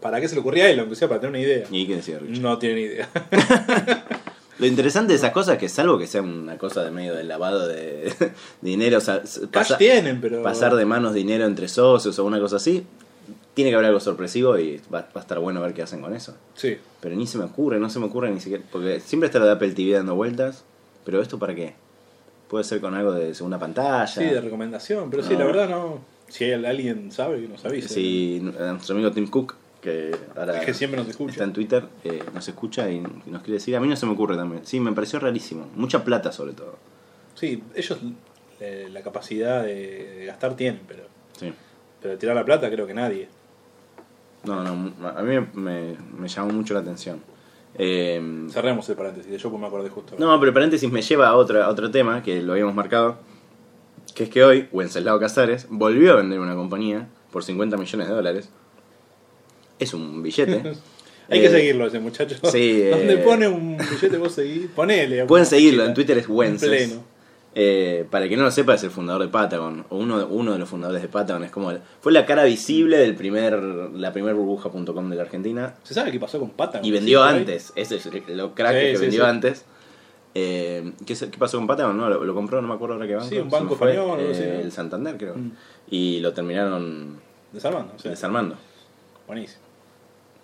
¿Para 0.00 0.20
qué 0.20 0.28
se 0.28 0.34
le 0.34 0.42
ocurría 0.42 0.66
a 0.66 0.70
él? 0.70 0.78
Aunque 0.80 0.94
sea 0.96 1.08
para 1.08 1.20
tener 1.20 1.30
una 1.30 1.40
idea. 1.40 1.66
¿Y 1.70 1.86
qué 1.86 1.96
decía 1.96 2.18
Rich? 2.18 2.38
No 2.38 2.58
tiene 2.58 2.74
ni 2.76 2.82
idea. 2.82 3.08
Lo 4.58 4.66
interesante 4.66 5.12
de 5.12 5.16
esas 5.16 5.32
cosas 5.32 5.54
es 5.54 5.58
que 5.60 5.68
salvo 5.68 5.98
que 5.98 6.06
sea 6.06 6.22
una 6.22 6.56
cosa 6.58 6.84
de 6.84 6.90
medio 6.92 7.14
de 7.14 7.24
lavado 7.24 7.66
de, 7.66 8.04
de 8.20 8.32
dinero, 8.60 8.98
o 8.98 9.00
sea, 9.00 9.22
pasa- 9.50 9.76
tienen, 9.78 10.20
pero. 10.20 10.42
pasar 10.44 10.76
de 10.76 10.84
manos 10.84 11.14
dinero 11.14 11.44
entre 11.46 11.66
socios 11.66 12.16
o 12.20 12.24
una 12.24 12.38
cosa 12.38 12.56
así, 12.56 12.86
tiene 13.54 13.70
que 13.70 13.76
haber 13.76 13.86
algo 13.86 14.00
sorpresivo 14.00 14.58
y 14.58 14.80
va, 14.92 15.00
va 15.02 15.08
a 15.14 15.20
estar 15.20 15.38
bueno 15.38 15.60
ver 15.60 15.72
qué 15.74 15.82
hacen 15.82 16.00
con 16.00 16.14
eso. 16.14 16.34
Sí. 16.54 16.76
Pero 17.00 17.14
ni 17.16 17.26
se 17.26 17.38
me 17.38 17.44
ocurre, 17.44 17.78
no 17.78 17.88
se 17.88 17.98
me 18.00 18.06
ocurre 18.06 18.30
ni 18.30 18.40
siquiera. 18.40 18.62
Porque 18.70 19.00
siempre 19.00 19.26
está 19.28 19.38
lo 19.38 19.46
de 19.46 19.52
Apple 19.52 19.72
TV 19.72 19.92
dando 19.92 20.14
vueltas. 20.14 20.64
Pero 21.04 21.20
¿esto 21.22 21.38
para 21.38 21.54
qué? 21.54 21.74
Puede 22.48 22.64
ser 22.64 22.80
con 22.80 22.94
algo 22.94 23.12
de 23.12 23.34
segunda 23.34 23.58
pantalla. 23.58 24.06
Sí, 24.06 24.24
de 24.24 24.40
recomendación. 24.40 25.10
Pero 25.10 25.22
sí, 25.22 25.32
No. 25.34 25.40
la 25.40 25.44
verdad 25.46 25.68
no. 25.68 26.00
Si 26.28 26.50
alguien 26.52 27.12
sabe, 27.12 27.40
que 27.42 27.48
nos 27.48 27.64
avise. 27.64 27.88
Si 27.88 28.40
nuestro 28.40 28.94
amigo 28.94 29.10
Tim 29.12 29.28
Cook, 29.28 29.54
que 29.82 30.16
ahora 30.34 30.58
Es 30.60 30.66
que 30.66 30.72
siempre 30.74 30.98
nos 30.98 31.08
escucha. 31.08 31.32
está 31.32 31.44
en 31.44 31.52
Twitter, 31.52 31.84
eh, 32.04 32.22
nos 32.32 32.48
escucha 32.48 32.90
y 32.90 33.00
nos 33.00 33.42
quiere 33.42 33.52
decir. 33.54 33.76
A 33.76 33.80
mí 33.80 33.86
no 33.88 33.94
se 33.96 34.06
me 34.06 34.12
ocurre 34.12 34.34
también. 34.36 34.64
Sí, 34.66 34.80
me 34.80 34.92
pareció 34.92 35.20
rarísimo. 35.20 35.68
Mucha 35.76 36.02
plata 36.04 36.32
sobre 36.32 36.54
todo. 36.54 36.76
Sí, 37.34 37.62
ellos 37.74 37.98
eh, 38.60 38.88
la 38.90 39.02
capacidad 39.02 39.62
de, 39.62 40.14
de 40.20 40.24
gastar 40.26 40.56
tienen, 40.56 40.80
pero, 40.88 41.02
Sí. 41.38 41.52
pero 42.00 42.16
tirar 42.16 42.34
la 42.34 42.44
plata 42.44 42.70
creo 42.70 42.86
que 42.86 42.94
nadie. 42.94 43.28
No, 44.44 44.62
no, 44.62 44.92
a 45.08 45.22
mí 45.22 45.34
me, 45.54 45.96
me- 46.18 46.28
llamó 46.28 46.52
mucho 46.52 46.74
la 46.74 46.80
atención. 46.80 47.20
Eh, 47.76 48.46
Cerremos 48.50 48.88
el 48.88 48.96
paréntesis, 48.96 49.30
de 49.30 49.38
yo 49.38 49.50
pues 49.50 49.60
me 49.60 49.66
acordé 49.66 49.88
justo. 49.88 50.14
No, 50.18 50.38
pero 50.38 50.48
el 50.50 50.54
paréntesis 50.54 50.90
me 50.92 51.02
lleva 51.02 51.28
a, 51.28 51.36
otra, 51.36 51.64
a 51.64 51.68
otro 51.70 51.90
tema 51.90 52.22
que 52.22 52.40
lo 52.42 52.52
habíamos 52.52 52.74
marcado. 52.74 53.16
Que 54.14 54.24
es 54.24 54.30
que 54.30 54.44
hoy 54.44 54.68
Wenceslao 54.70 55.18
Casares 55.18 55.66
volvió 55.70 56.12
a 56.12 56.16
vender 56.16 56.38
una 56.38 56.54
compañía 56.54 57.08
por 57.32 57.42
50 57.42 57.76
millones 57.76 58.06
de 58.08 58.14
dólares. 58.14 58.48
Es 59.78 59.92
un 59.94 60.22
billete. 60.22 60.62
Hay 61.30 61.38
Eh, 61.38 61.42
que 61.42 61.48
seguirlo 61.48 61.86
ese 61.86 61.98
muchacho. 62.00 62.36
sí, 62.50 62.82
Donde 62.90 63.14
eh, 63.14 63.18
pone 63.24 63.48
un 63.48 63.76
billete 63.78 64.18
vos 64.18 64.32
seguís, 64.34 64.66
ponele. 64.74 65.24
Pueden 65.24 65.46
seguirlo, 65.46 65.84
en 65.84 65.94
Twitter 65.94 66.18
es 66.18 66.26
En 66.26 66.32
Wences. 66.32 66.98
Eh, 67.56 68.04
para 68.10 68.24
el 68.24 68.30
que 68.30 68.36
no 68.36 68.42
lo 68.42 68.50
sepa, 68.50 68.74
es 68.74 68.82
el 68.82 68.90
fundador 68.90 69.22
de 69.22 69.28
Patagon, 69.28 69.86
o 69.88 69.96
uno, 69.98 70.26
uno 70.28 70.52
de 70.52 70.58
los 70.58 70.68
fundadores 70.68 71.00
de 71.02 71.08
Patagon. 71.08 71.44
Es 71.44 71.52
como 71.52 71.70
el- 71.70 71.80
fue 72.00 72.10
la 72.10 72.26
cara 72.26 72.42
visible 72.44 72.96
del 72.98 73.14
primer 73.14 73.54
la 73.62 74.12
primer 74.12 74.34
burbuja.com 74.34 75.08
de 75.10 75.14
la 75.16 75.22
Argentina. 75.22 75.74
¿Se 75.84 75.94
sabe 75.94 76.10
qué 76.10 76.18
pasó 76.18 76.40
con 76.40 76.50
Patagon? 76.50 76.84
Y 76.84 76.90
vendió 76.90 77.22
Sí, 77.22 77.28
antes, 77.36 77.72
ese 77.76 77.96
es 77.96 78.08
lo 78.28 78.54
crack 78.54 78.72
Sí, 78.74 78.80
que 78.80 78.96
sí, 78.96 79.00
vendió 79.02 79.24
antes. 79.26 79.64
Eh, 80.36 80.92
¿qué, 81.06 81.14
pasó 81.38 81.58
con 81.58 81.68
Patagon? 81.68 81.96
No, 81.96 82.08
lo, 82.10 82.24
lo 82.24 82.34
compró, 82.34 82.60
no 82.60 82.66
me 82.66 82.74
acuerdo 82.74 82.94
ahora 82.94 83.06
qué 83.06 83.14
banco. 83.14 83.28
Sí, 83.28 83.38
un 83.38 83.48
banco 83.50 83.74
español, 83.74 84.18
eh. 84.20 84.60
El 84.64 84.72
Santander, 84.72 85.16
creo. 85.16 85.36
Mm. 85.36 85.52
Y 85.90 86.18
lo 86.20 86.32
terminaron 86.32 87.20
Desarmando, 87.52 87.92
o 87.94 87.98
sea, 88.00 88.10
desarmando. 88.10 88.56
buenísimo. 89.28 89.62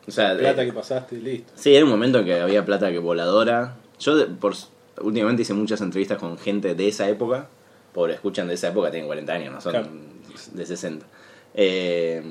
O 0.07 0.13
sea, 0.13 0.37
Plata 0.39 0.63
eh, 0.63 0.67
que 0.67 0.73
pasaste 0.73 1.17
y 1.17 1.21
listo. 1.21 1.53
sí, 1.57 1.75
era 1.75 1.85
un 1.85 1.91
momento 1.91 2.21
en 2.21 2.25
que 2.25 2.41
había 2.41 2.65
plata 2.65 2.93
que 2.93 2.99
voladora. 3.01 3.75
Yo, 3.99 4.15
de- 4.17 4.27
por, 4.27 4.55
últimamente 5.03 5.43
hice 5.43 5.55
muchas 5.55 5.81
entrevistas 5.81 6.19
con 6.19 6.39
gente 6.39 6.75
de 6.75 6.89
esa 6.89 7.09
época. 7.09 7.49
Pobre, 7.93 8.15
escuchan 8.15 8.47
de 8.49 8.55
esa 8.55 8.69
época, 8.69 8.91
tienen 8.91 9.07
40 9.07 9.33
años, 9.33 9.53
no 9.53 9.61
son 9.61 9.73
Claro. 9.73 9.89
de 10.53 10.67
60. 10.67 11.07
Eh, 11.55 12.23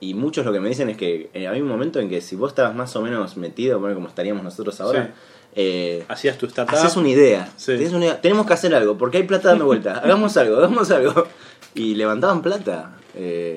y 0.00 0.14
muchos 0.14 0.44
lo 0.44 0.52
que 0.52 0.58
me 0.58 0.68
dicen 0.68 0.88
es 0.90 0.96
que 0.96 1.30
eh, 1.32 1.46
había 1.46 1.62
un 1.62 1.68
momento 1.68 2.00
en 2.00 2.08
que 2.08 2.20
si 2.20 2.34
vos 2.34 2.50
estabas 2.50 2.74
más 2.74 2.94
o 2.96 3.02
menos 3.02 3.36
metido, 3.36 3.78
bueno, 3.78 3.94
como 3.94 4.08
estaríamos 4.08 4.42
nosotros 4.42 4.80
ahora, 4.80 5.04
Sí. 5.06 5.10
eh, 5.54 6.04
Hacías 6.08 6.36
tu 6.38 6.46
startup. 6.46 6.74
Haces 6.76 6.96
una 6.96 7.08
idea. 7.08 7.48
Sí. 7.56 7.72
Una 7.72 8.06
idea. 8.06 8.20
Tenemos 8.20 8.44
que 8.46 8.52
hacer 8.54 8.74
algo, 8.74 8.98
porque 8.98 9.18
hay 9.18 9.22
plata 9.22 9.50
dando 9.50 9.66
vuelta. 9.66 9.98
hagamos 10.04 10.36
algo, 10.36 10.56
hagamos 10.56 10.90
algo. 10.90 11.26
Y 11.74 11.94
levantaban 11.94 12.42
plata. 12.42 12.96
Eh, 13.14 13.54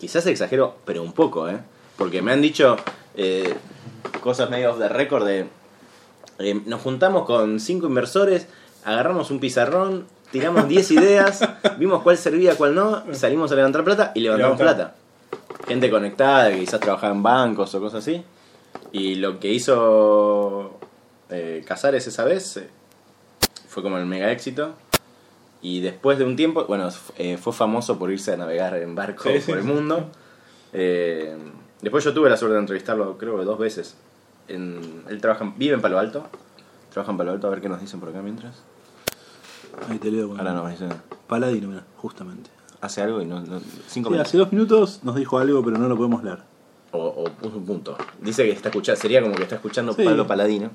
quizás 0.00 0.26
exagero, 0.26 0.76
pero 0.84 1.02
un 1.04 1.12
poco, 1.12 1.48
¿eh? 1.48 1.58
Porque 1.96 2.20
me 2.22 2.32
han 2.32 2.42
dicho 2.42 2.76
cosas 4.20 4.50
medio 4.50 4.72
off 4.72 4.78
the 4.78 4.88
record 4.88 5.24
de... 5.26 5.46
eh, 6.38 6.60
nos 6.66 6.80
juntamos 6.82 7.26
con 7.26 7.60
cinco 7.60 7.86
inversores, 7.86 8.46
agarramos 8.84 9.30
un 9.30 9.40
pizarrón, 9.40 10.06
tiramos 10.30 10.68
10 10.68 10.90
ideas, 10.92 11.40
vimos 11.78 12.02
cuál 12.02 12.18
servía, 12.18 12.56
cuál 12.56 12.74
no, 12.74 13.04
salimos 13.14 13.50
a 13.52 13.56
levantar 13.56 13.84
plata 13.84 14.12
y 14.14 14.20
levantamos 14.20 14.58
plata. 14.58 14.94
Gente 15.66 15.90
conectada, 15.90 16.50
que 16.50 16.60
quizás 16.60 16.80
trabajaba 16.80 17.14
en 17.14 17.22
bancos 17.22 17.74
o 17.74 17.80
cosas 17.80 18.02
así. 18.02 18.22
Y 18.92 19.16
lo 19.16 19.40
que 19.40 19.52
hizo 19.52 20.78
eh, 21.30 21.64
Casares 21.66 22.06
esa 22.06 22.24
vez 22.24 22.56
eh, 22.58 22.68
fue 23.68 23.82
como 23.82 23.98
el 23.98 24.06
mega 24.06 24.30
éxito. 24.30 24.74
Y 25.62 25.80
después 25.80 26.18
de 26.18 26.24
un 26.24 26.36
tiempo, 26.36 26.64
bueno, 26.66 26.88
eh, 27.16 27.36
fue 27.38 27.52
famoso 27.52 27.98
por 27.98 28.12
irse 28.12 28.32
a 28.32 28.36
navegar 28.36 28.76
en 28.76 28.94
barco 28.94 29.24
Sí, 29.24 29.40
por 29.46 29.58
el 29.58 29.64
mundo. 29.64 30.10
Después 30.72 32.04
yo 32.04 32.12
tuve 32.14 32.30
la 32.30 32.36
suerte 32.36 32.54
de 32.54 32.60
entrevistarlo, 32.60 33.18
creo 33.18 33.38
que 33.38 33.44
dos 33.44 33.58
veces. 33.58 33.96
En, 34.48 35.02
él 35.08 35.20
trabaja, 35.20 35.44
en- 35.44 35.58
vive 35.58 35.74
en 35.74 35.80
Palo 35.80 35.98
Alto. 35.98 36.26
Trabaja 36.92 37.10
en 37.12 37.18
Palo 37.18 37.32
Alto, 37.32 37.46
a 37.46 37.50
ver 37.50 37.60
qué 37.60 37.68
nos 37.68 37.80
dicen 37.80 38.00
por 38.00 38.08
acá 38.10 38.22
mientras. 38.22 38.56
Ahí 39.90 39.98
te 39.98 40.10
leo. 40.10 40.34
Ahora 40.38 40.52
nos 40.52 40.70
dicen, 40.70 40.88
Paladino, 41.26 41.68
mira, 41.68 41.84
justamente. 41.96 42.50
hace 42.80 43.02
algo 43.02 43.20
y 43.22 43.26
no, 43.26 43.40
no- 43.40 43.58
cinco 43.88 44.08
Sí, 44.08 44.12
minutos. 44.12 44.20
hace 44.28 44.38
dos 44.38 44.52
minutos 44.52 45.00
nos 45.02 45.16
dijo 45.16 45.38
algo, 45.38 45.64
pero 45.64 45.78
no 45.78 45.88
lo 45.88 45.96
podemos 45.96 46.22
leer. 46.22 46.38
O, 46.92 46.98
o 47.04 47.24
puso 47.24 47.56
un 47.56 47.66
punto. 47.66 47.96
Dice 48.20 48.44
que 48.44 48.52
está 48.52 48.68
escuchando, 48.68 49.00
sería 49.00 49.20
como 49.22 49.34
que 49.34 49.42
está 49.42 49.56
escuchando 49.56 49.92
Sí. 49.92 50.04
Pablo 50.04 50.26
Paladino, 50.26 50.70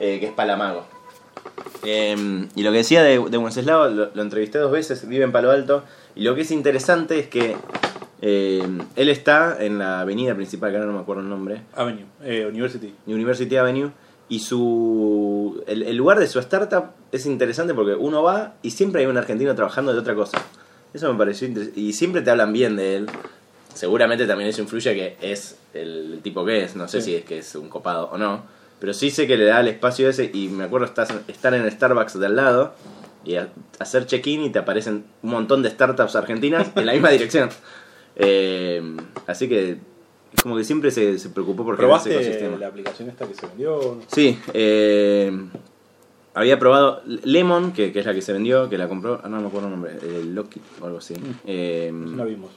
eh, 0.00 0.18
que 0.18 0.26
es 0.26 0.32
Palamago. 0.32 0.86
Eh, 1.84 2.48
y 2.54 2.62
lo 2.62 2.70
que 2.72 2.78
decía 2.78 3.02
de, 3.02 3.18
de 3.28 3.38
Wenceslao, 3.38 3.88
lo, 3.90 4.10
lo 4.14 4.22
entrevisté 4.22 4.58
dos 4.58 4.72
veces, 4.72 5.06
vive 5.06 5.24
en 5.24 5.32
Palo 5.32 5.50
Alto, 5.50 5.84
y 6.14 6.22
lo 6.22 6.34
que 6.34 6.40
es 6.40 6.50
interesante 6.50 7.18
es 7.18 7.28
que 7.28 7.56
eh, 8.22 8.62
él 8.96 9.08
está 9.08 9.56
en 9.64 9.78
la 9.78 10.00
avenida 10.00 10.34
principal, 10.34 10.70
que 10.70 10.76
ahora 10.78 10.88
no 10.88 10.94
me 10.96 11.00
acuerdo 11.02 11.22
el 11.22 11.28
nombre, 11.28 11.62
Avenue, 11.74 12.04
eh, 12.22 12.46
University. 12.48 12.94
University 13.06 13.56
Avenue, 13.56 13.90
y 14.28 14.40
su 14.40 15.62
el, 15.66 15.82
el 15.82 15.96
lugar 15.96 16.18
de 16.18 16.26
su 16.26 16.38
startup 16.40 16.86
es 17.12 17.26
interesante 17.26 17.74
porque 17.74 17.94
uno 17.94 18.22
va 18.22 18.54
y 18.62 18.70
siempre 18.72 19.02
hay 19.02 19.06
un 19.06 19.16
argentino 19.16 19.54
trabajando 19.54 19.92
de 19.92 19.98
otra 20.00 20.14
cosa. 20.14 20.38
Eso 20.92 21.12
me 21.12 21.18
pareció 21.18 21.46
interesante. 21.46 21.78
Y 21.80 21.92
siempre 21.92 22.22
te 22.22 22.30
hablan 22.30 22.52
bien 22.52 22.74
de 22.76 22.96
él. 22.96 23.06
Seguramente 23.74 24.26
también 24.26 24.48
eso 24.50 24.62
influye 24.62 24.94
que 24.94 25.16
es 25.20 25.56
el 25.74 26.20
tipo 26.22 26.44
que 26.44 26.64
es. 26.64 26.74
No 26.74 26.88
sé 26.88 27.00
Sí. 27.02 27.10
si 27.10 27.16
es 27.16 27.24
que 27.24 27.38
es 27.38 27.54
un 27.54 27.68
copado 27.68 28.08
o 28.12 28.16
no. 28.18 28.42
Pero 28.80 28.92
sí 28.94 29.10
sé 29.10 29.26
que 29.26 29.36
le 29.36 29.44
da 29.44 29.60
el 29.60 29.68
espacio 29.68 30.08
ese. 30.08 30.30
Y 30.32 30.48
me 30.48 30.64
acuerdo 30.64 30.86
estar 30.86 31.54
en 31.54 31.62
el 31.62 31.70
Starbucks 31.70 32.18
del 32.18 32.34
lado 32.36 32.74
y 33.24 33.36
a- 33.36 33.48
hacer 33.78 34.06
check-in 34.06 34.42
y 34.44 34.50
te 34.50 34.58
aparecen 34.58 35.04
un 35.22 35.30
montón 35.30 35.62
de 35.62 35.70
startups 35.70 36.16
argentinas 36.16 36.68
en 36.74 36.86
la 36.86 36.92
misma 36.94 37.10
dirección. 37.10 37.50
Eh, 38.16 38.82
así 39.26 39.48
que 39.48 39.78
es 40.32 40.42
como 40.42 40.56
que 40.56 40.64
siempre 40.64 40.90
se, 40.90 41.18
se 41.18 41.28
preocupó 41.30 41.64
por 41.64 41.76
generar 41.76 41.98
ese 41.98 42.08
¿Probaste 42.10 42.28
ecosistema. 42.30 42.56
la 42.58 42.66
aplicación 42.68 43.08
esta 43.08 43.26
que 43.26 43.34
se 43.34 43.46
vendió? 43.46 43.98
Sí, 44.08 44.38
eh, 44.54 45.32
había 46.34 46.58
probado 46.58 47.02
Lemon, 47.06 47.72
que, 47.72 47.92
que 47.92 48.00
es 48.00 48.06
la 48.06 48.12
que 48.14 48.22
se 48.22 48.32
vendió, 48.32 48.68
que 48.68 48.76
la 48.78 48.88
compró, 48.88 49.20
ah, 49.22 49.28
no 49.28 49.40
me 49.40 49.46
acuerdo 49.48 49.68
el 49.68 49.72
nombre, 49.72 49.92
el 50.02 50.34
Loki 50.34 50.60
o 50.80 50.86
algo 50.86 50.98
así. 50.98 51.14
Eh, 51.46 51.90
No 51.94 52.16
la 52.16 52.24
vimos. 52.24 52.50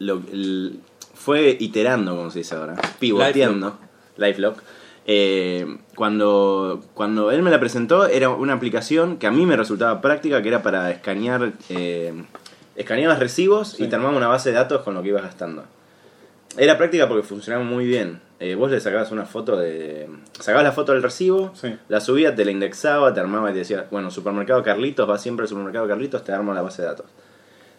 lo- 0.00 0.22
el- 0.32 0.80
fue 1.14 1.56
iterando, 1.60 2.16
como 2.16 2.30
se 2.30 2.38
dice 2.40 2.54
ahora, 2.54 2.76
pivoteando, 2.98 3.78
LifeLock. 4.16 4.58
Eh, 5.06 5.76
cuando, 5.96 6.82
cuando 6.94 7.30
él 7.30 7.42
me 7.42 7.50
la 7.50 7.58
presentó, 7.60 8.06
era 8.06 8.28
una 8.30 8.54
aplicación 8.54 9.16
que 9.18 9.26
a 9.26 9.30
mí 9.30 9.44
me 9.44 9.56
resultaba 9.56 10.00
práctica, 10.00 10.40
que 10.40 10.48
era 10.48 10.62
para 10.62 10.90
escanear, 10.90 11.52
eh, 11.68 12.12
escaneabas 12.76 13.18
recibos 13.18 13.68
Sí. 13.70 13.84
y 13.84 13.88
te 13.88 13.96
armaba 13.96 14.16
una 14.16 14.28
base 14.28 14.50
de 14.50 14.56
datos 14.56 14.82
con 14.82 14.94
lo 14.94 15.02
que 15.02 15.08
ibas 15.08 15.22
gastando. 15.22 15.64
Era 16.56 16.76
práctica 16.78 17.06
porque 17.08 17.22
funcionaba 17.22 17.64
muy 17.64 17.86
bien. 17.86 18.20
Eh, 18.40 18.54
vos 18.54 18.70
le 18.70 18.80
sacabas 18.80 19.12
una 19.12 19.26
foto 19.26 19.56
de. 19.56 20.08
Sacabas 20.38 20.64
la 20.64 20.72
foto 20.72 20.92
del 20.92 21.02
recibo, 21.02 21.52
Sí. 21.54 21.76
la 21.88 22.00
subía, 22.00 22.34
te 22.34 22.44
la 22.44 22.50
indexaba, 22.50 23.12
te 23.14 23.20
armaba 23.20 23.50
y 23.50 23.52
te 23.52 23.60
decía, 23.60 23.86
bueno, 23.90 24.10
supermercado 24.10 24.62
Carlitos, 24.62 25.08
va 25.08 25.18
siempre 25.18 25.44
al 25.44 25.48
supermercado 25.48 25.86
Carlitos, 25.86 26.24
te 26.24 26.32
arma 26.32 26.54
la 26.54 26.62
base 26.62 26.82
de 26.82 26.88
datos. 26.88 27.06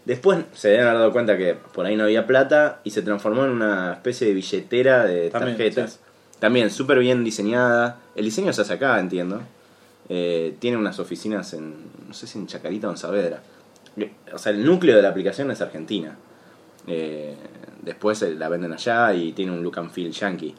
Después 0.05 0.39
se 0.53 0.69
deben 0.69 0.86
haber 0.88 1.00
dado 1.00 1.12
cuenta 1.12 1.38
que 1.38 1.55
por 1.55 1.86
ahí 1.86 1.95
no 1.95 2.05
había 2.05 2.25
plata 2.27 2.79
y 2.83 2.91
se 2.91 3.01
transformó 3.01 3.43
en 3.45 3.51
una 3.51 3.93
especie 3.93 4.27
de 4.27 4.33
billetera 4.33 5.03
de 5.05 5.29
También, 5.29 5.57
tarjetas. 5.57 5.93
sí. 5.93 6.00
También 6.39 6.71
súper 6.71 6.98
bien 7.00 7.24
diseñada. 7.24 8.00
El 8.15 8.25
diseño 8.25 8.51
se 8.53 8.62
hace 8.62 8.74
acá, 8.74 9.00
entiendo. 9.00 9.41
Eh, 10.10 10.55
tiene 10.60 10.77
unas 10.77 10.98
oficinas 11.00 11.53
en, 11.53 11.75
no 12.07 12.13
sé 12.15 12.25
si 12.25 12.39
en 12.39 12.48
Chacarita 12.48 12.88
o 12.88 12.91
en 12.91 12.98
Saavedra. 12.98 13.41
O 14.33 14.38
sea, 14.38 14.51
el 14.51 14.65
núcleo 14.65 14.95
de 14.95 15.01
la 15.01 15.10
aplicación 15.10 15.51
es 15.51 15.62
Argentina. 15.62 16.17
Eh, 16.88 17.36
después 17.81 18.21
eh, 18.21 18.33
la 18.36 18.50
venden 18.50 18.71
allá 18.74 19.13
y 19.13 19.33
tiene 19.33 19.51
un 19.51 19.62
look 19.63 19.77
and 19.79 19.91
feel 19.91 20.12
yankee. 20.12 20.55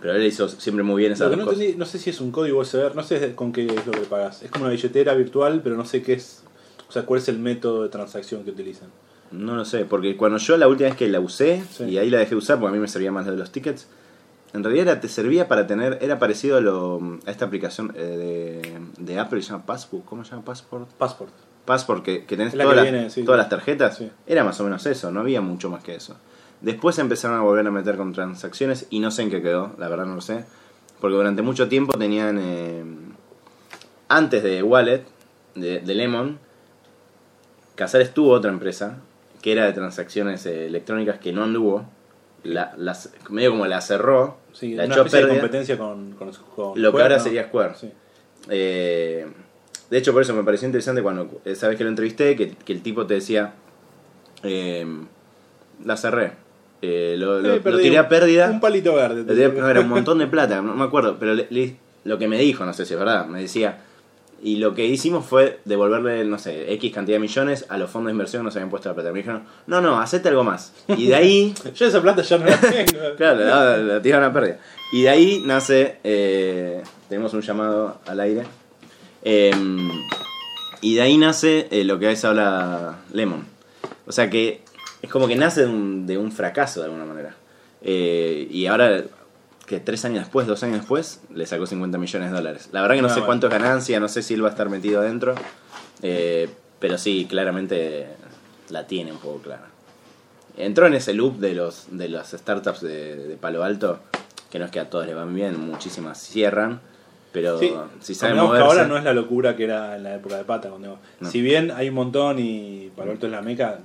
Pero 0.00 0.14
él 0.14 0.24
hizo 0.24 0.48
siempre 0.48 0.82
muy 0.84 1.00
bien 1.02 1.12
dos 1.18 1.36
no, 1.36 1.42
entendí, 1.42 1.74
no 1.76 1.84
sé 1.84 1.98
si 1.98 2.10
es 2.10 2.20
un 2.20 2.30
código 2.30 2.60
USB, 2.60 2.94
no 2.94 3.02
sé 3.02 3.34
con 3.34 3.52
qué 3.52 3.66
es 3.66 3.84
lo 3.86 3.92
que 3.92 4.00
pagas. 4.00 4.42
Es 4.42 4.50
como 4.50 4.64
una 4.64 4.72
billetera 4.72 5.14
virtual, 5.14 5.60
pero 5.62 5.76
no 5.76 5.84
sé 5.84 6.02
qué 6.02 6.14
es. 6.14 6.44
O 6.88 6.92
sea, 6.92 7.02
cuál 7.04 7.20
es 7.20 7.28
el 7.28 7.38
método 7.38 7.82
de 7.82 7.88
transacción 7.88 8.44
que 8.44 8.50
utilizan. 8.50 8.88
No 9.30 9.54
lo 9.56 9.64
sé, 9.64 9.84
porque 9.84 10.16
cuando 10.16 10.38
yo 10.38 10.56
la 10.56 10.68
última 10.68 10.88
vez 10.88 10.96
que 10.98 11.08
la 11.08 11.20
usé, 11.20 11.62
Sí. 11.70 11.84
y 11.84 11.98
ahí 11.98 12.08
la 12.10 12.18
dejé 12.18 12.34
usar 12.34 12.58
porque 12.58 12.70
a 12.70 12.72
mí 12.74 12.80
me 12.80 12.88
servía 12.88 13.12
más 13.12 13.26
lo 13.26 13.32
de 13.32 13.38
los 13.38 13.52
tickets, 13.52 13.86
en 14.54 14.64
realidad 14.64 14.88
era- 14.88 15.00
te 15.00 15.08
servía 15.08 15.46
para 15.46 15.66
tener, 15.68 15.98
era 16.00 16.18
parecido 16.18 16.56
a, 16.56 16.60
lo, 16.60 17.18
a 17.26 17.30
esta 17.30 17.44
aplicación 17.44 17.92
eh, 17.96 18.60
de, 18.98 19.04
de 19.04 19.18
Apple 19.20 19.38
que 19.38 19.44
se 19.44 19.52
llama 19.52 19.66
Passbook, 19.66 20.04
¿cómo 20.04 20.24
se 20.24 20.30
llama 20.32 20.44
Passport? 20.44 20.88
Passport. 20.94 21.32
Passport, 21.70 22.04
que, 22.04 22.24
que 22.24 22.36
tenés 22.36 22.54
la 22.54 22.64
todas, 22.64 22.78
que 22.78 22.82
las- 22.84 22.92
viene, 22.92 23.10
sí. 23.10 23.22
todas 23.22 23.38
las 23.38 23.48
tarjetas, 23.48 23.96
Sí. 23.96 24.10
era 24.26 24.42
más 24.44 24.60
o 24.60 24.64
menos 24.64 24.84
eso, 24.86 25.10
no 25.12 25.20
había 25.20 25.40
mucho 25.40 25.70
más 25.70 25.82
que 25.84 25.94
eso. 25.94 26.16
Después 26.60 26.98
empezaron 26.98 27.38
a 27.38 27.42
volver 27.42 27.66
a 27.66 27.70
meter 27.70 27.96
con 27.96 28.12
transacciones 28.12 28.86
y 28.90 28.98
no 29.00 29.10
sé 29.10 29.22
en 29.22 29.30
qué 29.30 29.40
quedó, 29.40 29.74
la 29.78 29.88
verdad 29.88 30.04
no 30.06 30.16
lo 30.16 30.20
sé. 30.20 30.44
Porque 31.00 31.16
durante 31.16 31.42
mucho 31.42 31.68
tiempo 31.68 31.96
tenían, 31.96 32.38
eh, 32.42 32.84
antes 34.08 34.42
de 34.42 34.62
Wallet, 34.62 35.04
de, 35.54 35.78
de 35.80 35.94
Lemon, 35.94 36.38
Casares 37.76 38.12
tuvo 38.12 38.32
otra 38.32 38.50
empresa 38.50 38.98
que 39.42 39.52
era 39.52 39.64
de 39.64 39.72
transacciones 39.72 40.44
eh, 40.46 40.66
electrónicas 40.66 41.18
que 41.18 41.32
no 41.32 41.44
anduvo. 41.44 41.86
La, 42.42 42.72
las- 42.76 43.10
medio 43.30 43.50
como 43.52 43.66
la 43.66 43.80
cerró, 43.80 44.38
Sí, 44.52 44.74
la 44.74 44.84
una 44.84 44.94
echó 44.94 45.02
a 45.02 45.06
especie 45.06 45.18
de 45.20 45.26
pérdida. 45.26 45.40
competencia 45.42 45.78
con, 45.78 46.12
con, 46.12 46.32
con 46.54 46.82
Lo 46.82 46.92
que 46.92 47.02
ahora 47.02 47.16
¿no? 47.18 47.22
sería 47.22 47.44
Square. 47.44 47.74
Sí. 47.76 47.90
Eh, 48.48 49.26
de 49.90 49.98
hecho, 49.98 50.12
por 50.12 50.22
eso 50.22 50.34
me 50.34 50.44
pareció 50.44 50.66
interesante 50.66 51.02
cuando, 51.02 51.40
eh, 51.44 51.54
sabes 51.54 51.76
que 51.76 51.84
lo 51.84 51.90
entrevisté, 51.90 52.36
que, 52.36 52.50
que 52.50 52.72
el 52.72 52.80
tipo 52.82 53.06
te 53.06 53.14
decía, 53.14 53.52
eh, 54.42 54.86
la 55.84 55.96
cerré. 55.96 56.32
Eh, 56.82 57.16
lo, 57.18 57.40
lo- 57.40 57.54
Eh, 57.54 57.60
lo 57.64 57.78
tiré 57.78 57.98
a 57.98 58.08
pérdida. 58.08 58.48
Un 58.50 58.60
palito 58.60 58.94
verde. 58.94 59.24
Tiré- 59.24 59.52
no, 59.52 59.68
era 59.68 59.80
un 59.80 59.88
montón 59.90 60.18
de 60.18 60.26
plata, 60.26 60.62
no 60.62 60.74
me 60.74 60.84
acuerdo, 60.84 61.16
pero 61.18 61.34
le- 61.34 61.46
le- 61.50 61.76
lo 62.04 62.18
que 62.18 62.28
me 62.28 62.38
dijo, 62.38 62.64
no 62.64 62.72
sé 62.72 62.86
si 62.86 62.94
es 62.94 62.98
verdad, 62.98 63.26
me 63.26 63.40
decía, 63.42 63.78
y 64.42 64.56
lo 64.56 64.74
que 64.74 64.86
hicimos 64.86 65.26
fue 65.26 65.60
devolverle, 65.66 66.24
no 66.24 66.38
sé, 66.38 66.72
X 66.72 66.94
cantidad 66.94 67.16
de 67.16 67.20
millones 67.20 67.66
a 67.68 67.76
los 67.76 67.90
fondos 67.90 68.06
de 68.08 68.12
inversión 68.12 68.40
que 68.40 68.44
nos 68.44 68.56
habían 68.56 68.70
puesto 68.70 68.88
la 68.88 68.94
plata. 68.94 69.12
Me 69.12 69.18
dijeron, 69.18 69.42
no, 69.66 69.82
no, 69.82 70.00
hacete 70.00 70.30
algo 70.30 70.44
más. 70.44 70.72
Y 70.88 71.08
de 71.08 71.14
ahí, 71.14 71.54
Yo 71.76 71.86
esa 71.86 72.00
plata 72.00 72.22
ya 72.22 72.38
no 72.38 72.46
la 72.46 72.56
tengo. 72.60 73.16
claro, 73.18 73.40
la, 73.40 73.76
la 73.76 74.00
tiraron 74.02 74.30
a 74.30 74.32
pérdida. 74.32 74.58
Y 74.94 75.02
de 75.02 75.08
ahí 75.10 75.42
nace, 75.44 75.98
eh, 76.02 76.82
tenemos 77.10 77.34
un 77.34 77.42
llamado 77.42 77.98
al 78.06 78.18
aire, 78.20 78.44
eh, 79.22 79.52
y 80.80 80.94
de 80.94 81.02
ahí 81.02 81.16
nace 81.18 81.68
eh, 81.70 81.84
lo 81.84 81.98
que 81.98 82.10
es 82.10 82.24
ahora 82.24 82.98
Lemon. 83.12 83.44
O 84.06 84.12
sea 84.12 84.30
que 84.30 84.62
es 85.02 85.10
como 85.10 85.28
que 85.28 85.36
nace 85.36 85.62
de 85.62 85.66
un, 85.68 86.06
de 86.06 86.18
un 86.18 86.32
fracaso 86.32 86.80
de 86.80 86.86
alguna 86.86 87.04
manera. 87.04 87.34
Eh, 87.82 88.48
y 88.50 88.66
ahora, 88.66 89.02
que 89.66 89.80
tres 89.80 90.04
años 90.04 90.20
después, 90.20 90.46
dos 90.46 90.62
años 90.62 90.78
después, 90.78 91.20
le 91.32 91.46
sacó 91.46 91.66
50 91.66 91.96
millones 91.98 92.30
de 92.30 92.36
dólares. 92.36 92.68
La 92.72 92.82
verdad 92.82 92.96
que 92.96 93.02
no 93.02 93.08
Ah, 93.08 93.14
sé 93.14 93.20
cuánto 93.22 93.46
es 93.46 93.52
ganancia, 93.52 94.00
no 94.00 94.08
sé 94.08 94.22
si 94.22 94.34
él 94.34 94.42
va 94.44 94.48
a 94.48 94.50
estar 94.50 94.68
metido 94.68 95.00
adentro, 95.00 95.34
eh, 96.02 96.48
pero 96.78 96.98
sí, 96.98 97.26
claramente 97.28 98.08
la 98.68 98.86
tiene 98.86 99.12
un 99.12 99.18
poco 99.18 99.42
clara. 99.42 99.68
Entró 100.56 100.86
en 100.86 100.94
ese 100.94 101.14
loop 101.14 101.38
de 101.38 101.54
los 101.54 101.86
de 101.90 102.08
las 102.08 102.30
startups 102.32 102.80
de, 102.82 103.16
de 103.16 103.36
Palo 103.36 103.62
Alto, 103.64 104.00
que 104.50 104.58
no 104.58 104.64
es 104.64 104.70
que 104.70 104.80
a 104.80 104.90
todos 104.90 105.06
les 105.06 105.14
van 105.14 105.34
bien, 105.34 105.58
muchísimas 105.58 106.18
cierran, 106.20 106.80
pero 107.32 107.58
Sí, 107.58 107.72
si 108.00 108.14
que 108.18 108.34
moverse... 108.34 108.64
ahora 108.66 108.86
no 108.86 108.96
es 108.96 109.04
la 109.04 109.12
locura 109.12 109.56
que 109.56 109.64
era 109.64 109.96
en 109.96 110.02
la 110.02 110.14
época 110.16 110.36
de 110.36 110.44
Pata. 110.44 110.68
Cuando, 110.70 110.98
No. 111.20 111.30
Si 111.30 111.40
bien 111.40 111.70
hay 111.70 111.88
un 111.88 111.94
montón 111.94 112.38
y 112.38 112.90
Palo 112.96 113.12
Alto 113.12 113.26
es 113.26 113.32
la 113.32 113.42
meca, 113.42 113.78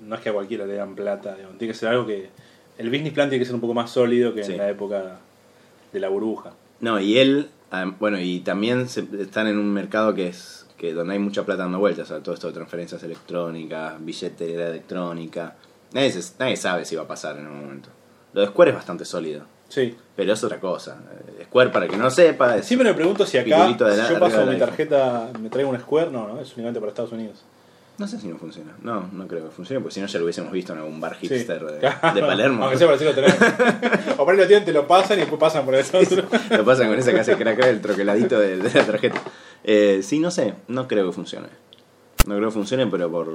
no 0.00 0.14
es 0.14 0.20
que 0.20 0.28
a 0.28 0.32
cualquiera 0.32 0.66
le 0.66 0.74
dan 0.74 0.94
plata. 0.94 1.34
digamos. 1.34 1.58
Tiene 1.58 1.72
que 1.72 1.78
ser 1.78 1.88
algo 1.88 2.06
que. 2.06 2.28
El 2.78 2.90
business 2.90 3.12
plan 3.14 3.28
tiene 3.30 3.40
que 3.40 3.46
ser 3.46 3.54
un 3.54 3.60
poco 3.60 3.74
más 3.74 3.90
sólido 3.90 4.34
que 4.34 4.44
Sí. 4.44 4.52
en 4.52 4.58
la 4.58 4.68
época 4.68 5.18
de 5.92 6.00
la 6.00 6.08
burbuja. 6.08 6.52
No, 6.80 7.00
y 7.00 7.18
él, 7.18 7.48
bueno, 7.98 8.20
y 8.20 8.40
también 8.40 8.88
se- 8.88 9.06
están 9.18 9.46
en 9.46 9.58
un 9.58 9.72
mercado 9.72 10.12
que 10.14 10.28
es 10.28 10.66
que 10.76 10.92
donde 10.92 11.14
hay 11.14 11.18
mucha 11.18 11.44
plata 11.46 11.62
dando 11.62 11.78
vueltas, 11.78 12.10
o 12.10 12.14
sea, 12.14 12.22
todo 12.22 12.34
esto 12.34 12.48
de 12.48 12.52
transferencias 12.52 13.02
electrónicas, 13.02 13.94
billetera 14.04 14.68
electrónica. 14.68 15.54
Nadie, 15.94 16.10
se- 16.12 16.34
nadie 16.38 16.56
sabe 16.58 16.84
si 16.84 16.94
va 16.96 17.04
a 17.04 17.08
pasar 17.08 17.38
en 17.38 17.46
un 17.46 17.60
momento. 17.62 17.88
Lo 18.34 18.42
de 18.42 18.48
Square 18.48 18.72
es 18.72 18.76
bastante 18.76 19.06
sólido, 19.06 19.44
Sí. 19.68 19.96
pero 20.14 20.32
es 20.32 20.44
otra 20.44 20.58
cosa. 20.60 20.98
Square, 21.44 21.70
para 21.70 21.84
el 21.86 21.90
que 21.90 21.96
no 21.96 22.10
sepa, 22.10 22.62
Siempre 22.62 22.88
me 22.88 22.94
pregunto 22.94 23.26
si 23.26 23.38
acá, 23.38 23.66
si 23.68 24.12
yo 24.12 24.18
paso 24.20 24.46
mi 24.46 24.58
tarjeta, 24.58 25.30
me 25.40 25.48
traigo 25.48 25.70
un 25.70 25.78
Square, 25.78 26.10
no, 26.10 26.28
no, 26.28 26.40
es 26.40 26.48
únicamente 26.54 26.80
para 26.80 26.90
Estados 26.90 27.12
Unidos. 27.12 27.42
no 27.98 28.06
sé 28.06 28.18
si 28.20 28.28
no 28.28 28.36
funciona. 28.36 28.74
No, 28.82 29.08
no 29.12 29.26
creo 29.26 29.44
que 29.44 29.50
funcione, 29.50 29.80
porque 29.80 29.94
si 29.94 30.00
no 30.00 30.06
ya 30.06 30.18
lo 30.18 30.24
hubiésemos 30.24 30.52
visto 30.52 30.72
en 30.72 30.78
algún 30.80 31.00
bar 31.00 31.16
Sí. 31.20 31.28
hipster 31.28 31.64
de, 31.64 31.80
Palermo. 32.20 32.64
Aunque 32.64 32.78
sea 32.78 32.96
tener. 32.96 33.34
o 34.18 34.24
por 34.24 34.30
ahí 34.34 34.40
lo 34.40 34.46
tienen, 34.46 34.64
te 34.64 34.72
lo 34.72 34.86
pasan 34.86 35.18
y 35.18 35.20
después 35.22 35.40
pasan 35.40 35.64
por 35.64 35.74
el 35.74 35.84
otro. 35.84 36.24
Lo 36.56 36.64
pasan 36.64 36.88
con 36.88 36.98
esa 36.98 37.12
que 37.12 37.20
hace 37.20 37.36
crack 37.36 37.58
el 37.64 37.80
troqueladito 37.80 38.38
de, 38.38 38.58
de 38.58 38.70
la 38.74 38.86
tarjeta. 38.86 39.20
Eh, 39.64 40.00
sí, 40.02 40.20
no 40.20 40.30
sé, 40.30 40.54
no 40.68 40.86
creo 40.86 41.06
que 41.06 41.12
funcione. 41.12 41.48
No 42.26 42.36
creo 42.36 42.48
que 42.48 42.54
funcione, 42.54 42.86
pero 42.86 43.10
por 43.10 43.28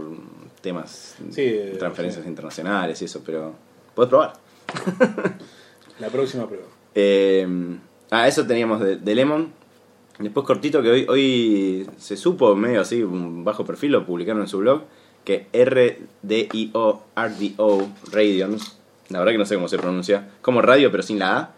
temas 0.62 1.16
Sí, 1.32 1.74
transferencias 1.80 2.24
sí. 2.24 2.30
internacionales 2.30 3.02
y 3.02 3.06
eso, 3.06 3.22
pero 3.26 3.54
puedes 3.96 4.10
probar. 4.10 4.34
La 6.02 6.10
próxima 6.10 6.48
prueba. 6.48 6.66
Eh, 6.96 7.48
ah, 8.10 8.28
eso 8.28 8.48
teníamos 8.48 8.82
de, 8.82 9.16
Lemon. 9.16 9.54
Después 10.18 10.48
cortito 10.48 10.82
que 10.82 10.90
hoy, 10.90 11.06
hoy 11.08 11.88
se 11.98 12.18
supo, 12.18 12.56
medio 12.56 12.82
así, 12.82 13.04
un 13.04 13.44
bajo 13.44 13.66
perfil, 13.66 13.92
lo 13.92 14.06
publicaron 14.06 14.42
en 14.42 14.48
su 14.48 14.58
blog, 14.58 14.82
que 15.24 15.46
RDIO, 15.54 17.04
RDO, 17.16 17.90
Radions, 18.12 18.78
la 19.10 19.20
verdad 19.20 19.34
que 19.34 19.38
no 19.38 19.46
sé 19.46 19.56
cómo 19.56 19.68
se 19.68 19.78
pronuncia, 19.78 20.30
como 20.42 20.64
radio 20.64 20.90
pero 20.90 21.04
sin 21.04 21.20
la 21.20 21.38
A, 21.38 21.52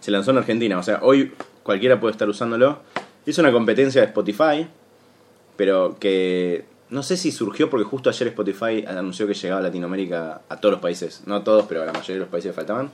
se 0.00 0.10
lanzó 0.10 0.32
en 0.32 0.38
Argentina. 0.38 0.78
O 0.78 0.82
sea, 0.82 0.98
hoy 1.02 1.32
cualquiera 1.62 2.00
puede 2.00 2.12
estar 2.12 2.28
usándolo. 2.28 2.80
Hizo 3.26 3.42
una 3.42 3.52
competencia 3.52 4.00
de 4.00 4.08
Spotify, 4.08 4.66
pero 5.56 5.96
que 6.00 6.64
no 6.88 7.04
sé 7.04 7.16
si 7.16 7.30
surgió 7.30 7.70
porque 7.70 7.84
justo 7.84 8.10
ayer 8.10 8.28
Spotify 8.28 8.84
anunció 8.88 9.28
que 9.28 9.34
llegaba 9.34 9.60
a 9.60 9.64
Latinoamérica 9.64 10.42
a 10.48 10.56
todos 10.56 10.72
los 10.72 10.80
países, 10.80 11.22
no 11.26 11.36
a 11.36 11.44
todos, 11.44 11.66
pero 11.68 11.82
a 11.82 11.86
la 11.86 11.92
mayoría 11.92 12.14
de 12.14 12.20
los 12.20 12.28
países 12.28 12.54
faltaban. 12.54 12.90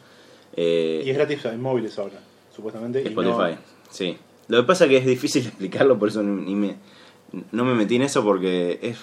Eh, 0.54 1.02
Y 1.04 1.10
es 1.10 1.16
gratis 1.16 1.44
en 1.46 1.60
móviles 1.60 1.98
ahora, 1.98 2.18
supuestamente. 2.54 3.02
y 3.02 3.06
Spotify, 3.08 3.54
no- 3.54 3.58
sí. 3.90 4.16
Lo 4.48 4.58
que 4.58 4.66
pasa 4.66 4.84
es 4.84 4.90
que 4.90 4.96
es 4.98 5.06
difícil 5.06 5.42
explicarlo, 5.46 5.98
por 5.98 6.08
eso 6.08 6.22
ni 6.22 6.54
me, 6.54 6.76
no 7.52 7.64
me 7.64 7.74
metí 7.74 7.96
en 7.96 8.02
eso 8.02 8.22
porque 8.22 8.78
es 8.82 8.98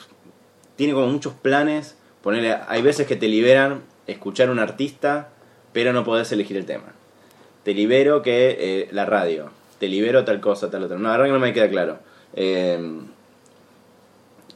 tiene 0.76 0.94
como 0.94 1.08
muchos 1.08 1.34
planes. 1.34 1.98
Ponerle, 2.24 2.56
hay 2.68 2.82
veces 2.82 3.06
que 3.06 3.16
te 3.18 3.28
liberan 3.28 3.82
escuchar 4.08 4.50
un 4.50 4.58
artista, 4.60 5.30
pero 5.74 5.92
no 5.94 6.04
podés 6.06 6.32
elegir 6.32 6.56
el 6.58 6.66
tema. 6.66 6.94
Te 7.64 7.74
libero 7.74 8.22
que 8.22 8.58
eh, 8.60 8.90
la 8.92 9.06
radio, 9.06 9.50
te 9.80 9.88
libero 9.88 10.24
tal 10.26 10.40
cosa, 10.40 10.72
tal 10.72 10.84
otra. 10.84 10.98
No, 10.98 11.04
la 11.04 11.12
verdad 11.12 11.26
que 11.26 11.32
no 11.34 11.40
me 11.40 11.54
queda 11.54 11.70
claro. 11.70 12.00
Eh, 12.36 12.80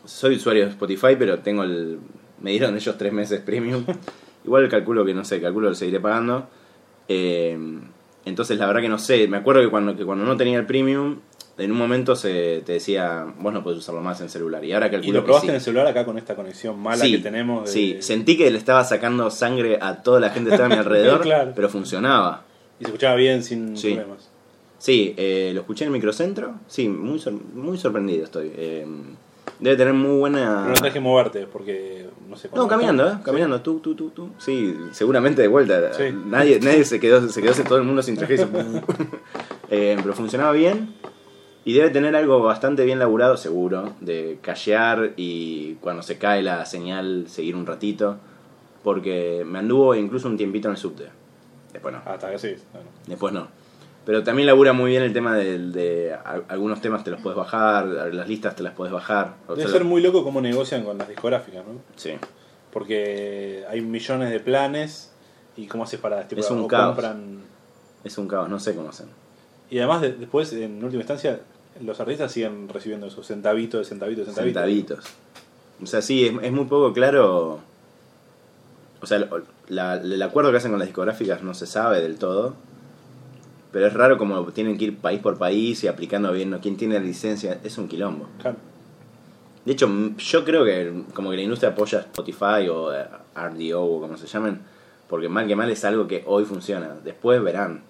soy 0.06 0.36
usuario 0.36 0.64
de 0.66 0.72
Spotify, 0.72 1.16
pero 1.18 1.40
tengo 1.40 1.64
el. 1.64 2.00
Me 2.42 2.52
dieron 2.52 2.76
ellos 2.76 2.98
tres 2.98 3.12
meses 3.14 3.42
premium. 3.42 3.84
Igual 4.46 4.70
calculo 4.70 5.04
que 5.06 5.14
no 5.14 5.26
sé, 5.26 5.42
calculo 5.42 5.68
que 5.68 5.72
lo 5.72 5.76
seguiré 5.76 6.00
pagando. 6.00 6.48
Eh, 7.08 7.58
entonces 8.26 8.58
la 8.58 8.68
verdad 8.68 8.82
que 8.82 8.90
no 8.90 9.00
sé. 9.00 9.28
Me 9.28 9.38
acuerdo 9.38 9.62
que 9.62 9.70
cuando, 9.70 9.96
que 9.96 10.06
cuando 10.06 10.26
no 10.26 10.36
tenía 10.38 10.60
el 10.60 10.66
premium, 10.66 11.20
en 11.58 11.72
un 11.72 11.78
momento 11.78 12.16
se 12.16 12.62
te 12.66 12.74
decía, 12.74 13.26
vos 13.40 13.52
no 13.54 13.64
podés 13.64 13.80
usarlo 13.80 14.02
más 14.02 14.22
en 14.22 14.30
celular. 14.30 14.64
Y 14.64 14.74
ahora 14.74 14.92
calculo 14.92 15.10
¿Y 15.10 15.14
lo 15.14 15.22
que 15.22 15.26
probaste 15.26 15.48
sí. 15.48 15.50
en 15.50 15.56
el 15.56 15.62
celular 15.62 15.88
acá 15.88 16.06
con 16.06 16.18
esta 16.18 16.36
conexión 16.36 16.80
mala 16.80 17.04
Sí, 17.04 17.14
que 17.14 17.18
tenemos? 17.20 17.66
de- 17.66 17.72
Sí, 17.72 17.98
sentí 18.02 18.38
que 18.38 18.52
le 18.52 18.58
estaba 18.58 18.84
sacando 18.84 19.32
sangre 19.32 19.80
a 19.82 20.04
toda 20.04 20.20
la 20.20 20.30
gente 20.30 20.50
que 20.50 20.56
estaba 20.56 20.68
a 20.74 20.78
mi 20.78 20.80
alrededor, 20.86 21.22
Claro. 21.22 21.54
pero 21.56 21.70
funcionaba. 21.70 22.44
Y 22.80 22.84
se 22.84 22.90
escuchaba 22.90 23.16
bien 23.16 23.44
sin 23.44 23.76
Sí. 23.78 23.94
problemas. 23.94 24.30
Sí, 24.78 25.16
eh, 25.18 25.52
lo 25.56 25.62
escuché 25.62 25.86
en 25.86 25.88
el 25.88 25.94
microcentro. 25.94 26.54
Sí, 26.68 26.88
muy, 26.88 27.18
sor- 27.18 27.34
muy 27.56 27.78
sorprendido 27.80 28.26
estoy. 28.26 28.52
Eh, 28.56 28.86
debe 29.60 29.76
tener 29.78 29.94
muy 29.94 30.18
buena. 30.20 30.60
Pero 30.64 30.68
no 30.70 30.74
tenés 30.74 30.94
que 30.94 31.00
moverte 31.00 31.48
porque, 31.48 32.08
no 32.28 32.36
sé 32.36 32.50
No, 32.54 32.68
caminando, 32.68 33.08
¿eh? 33.08 33.14
Caminando, 33.24 33.62
tú, 33.62 33.80
tú, 33.80 33.96
tú, 33.96 34.10
tú. 34.12 34.30
Sí, 34.38 34.78
seguramente 34.92 35.42
de 35.42 35.48
vuelta. 35.48 35.94
Sí. 35.94 36.04
Nadie, 36.26 36.60
nadie 36.60 36.84
se 36.86 37.00
quedó, 37.00 37.28
se 37.28 37.42
quedó 37.42 37.54
todo 37.64 37.78
el 37.78 37.84
mundo 37.84 38.02
sin 38.02 38.16
traje. 38.18 38.38
Eh, 39.70 39.98
pero 40.02 40.14
funcionaba 40.14 40.54
bien. 40.54 40.94
Y 41.66 41.74
debe 41.74 41.90
tener 41.90 42.16
algo 42.16 42.42
bastante 42.42 42.86
bien 42.86 43.00
laburado, 43.00 43.36
seguro, 43.36 43.94
de 44.00 44.40
callear 44.42 45.12
y 45.18 45.74
cuando 45.82 46.02
se 46.04 46.18
cae 46.18 46.42
la 46.42 46.66
señal 46.66 47.26
seguir 47.28 47.58
un 47.58 47.66
ratito. 47.66 48.18
Porque 48.82 49.44
me 49.46 49.60
anduvo 49.60 49.94
incluso 49.94 50.30
un 50.30 50.38
tiempito 50.38 50.70
en 50.70 50.76
el 50.76 50.78
subte. 50.78 51.10
Después 51.74 51.94
no. 51.94 52.02
Ah, 52.06 52.14
Hasta 52.14 52.32
que 52.32 52.40
sí. 52.40 52.56
bueno. 52.72 52.88
Después 53.08 53.34
no. 53.34 53.48
Pero 54.08 54.24
también 54.24 54.48
labura 54.48 54.72
muy 54.72 54.92
bien 54.92 55.04
el 55.04 55.12
tema 55.12 55.36
de, 55.36 56.14
a- 56.14 56.42
algunos 56.48 56.80
temas 56.82 57.04
te 57.04 57.12
los 57.12 57.20
puedes 57.22 57.36
bajar, 57.38 57.86
las 57.86 58.26
listas 58.28 58.56
te 58.56 58.64
las 58.64 58.74
puedes 58.74 58.92
bajar. 58.94 59.36
O 59.48 59.52
Debe 59.56 59.64
sea, 59.68 59.74
ser 59.80 59.84
muy 59.84 60.02
loco 60.02 60.24
cómo 60.24 60.40
negocian 60.40 60.84
con 60.86 60.98
las 60.98 61.10
discográficas, 61.10 61.66
¿no? 61.68 61.74
Sí. 61.98 62.14
Porque 62.72 63.66
hay 63.70 63.82
millones 63.82 64.30
de 64.32 64.40
planes 64.40 65.12
y 65.58 65.68
cómo 65.68 65.84
haces 65.84 66.00
para 66.00 66.26
tipo, 66.28 66.40
Es 66.42 66.50
un 66.50 66.68
caos. 66.68 66.96
compran 66.96 67.40
Es 68.06 68.18
un 68.18 68.28
caos, 68.30 68.48
no 68.50 68.60
sé 68.62 68.74
cómo 68.76 68.90
hacen. 68.90 69.08
y 69.70 69.80
además 69.80 70.02
de- 70.02 70.14
después 70.14 70.54
en 70.54 70.82
última 70.82 71.02
instancia 71.02 71.42
los 71.82 72.00
artistas 72.00 72.32
siguen 72.32 72.70
recibiendo 72.70 73.08
esos 73.08 73.28
centavitos 73.28 73.80
de 73.82 73.86
centavitos 73.86 74.26
de 74.28 74.34
centavitos. 74.34 74.62
Centavitos. 74.64 75.06
O 75.84 75.86
sea, 75.86 76.02
sí, 76.02 76.26
es, 76.26 76.34
es 76.42 76.52
muy 76.54 76.66
poco 76.66 76.94
claro. 76.94 77.60
O 79.02 79.06
sea, 79.06 79.20
lo- 79.20 79.42
la- 79.68 79.96
el 79.96 80.22
acuerdo 80.22 80.50
que 80.52 80.58
hacen 80.58 80.72
con 80.72 80.80
las 80.80 80.88
discográficas 80.88 81.44
no 81.44 81.54
se 81.54 81.68
sabe 81.68 82.02
del 82.02 82.18
todo. 82.18 82.56
Pero 83.78 83.90
es 83.90 83.94
raro 83.94 84.18
como 84.18 84.44
tienen 84.54 84.76
que 84.76 84.86
ir 84.86 84.98
país 84.98 85.20
por 85.20 85.38
país 85.38 85.84
y 85.84 85.88
aplicando 85.88 86.32
bien 86.32 86.50
¿no? 86.50 86.60
quién 86.60 86.78
tiene 86.78 86.96
la 86.96 87.00
licencia. 87.00 87.60
Es 87.64 87.78
un 87.78 87.88
quilombo. 87.88 88.28
Claro. 88.42 88.58
De 89.66 89.72
hecho, 89.72 89.88
yo 90.18 90.44
creo 90.44 90.66
que 90.66 91.04
como 91.14 91.30
que 91.30 91.36
la 91.36 91.44
industria 91.44 91.74
apoya 91.74 92.00
Spotify 92.00 92.68
o 92.72 92.92
eh, 92.92 93.06
RDO 93.36 93.84
o 93.84 94.02
como 94.02 94.18
se 94.18 94.26
llamen, 94.26 94.62
porque 95.08 95.30
mal 95.30 95.46
que 95.46 95.56
mal 95.56 95.70
es 95.70 95.86
algo 95.86 96.08
que 96.08 96.24
hoy 96.26 96.44
funciona. 96.46 96.96
Después 97.04 97.40
verán. 97.44 97.84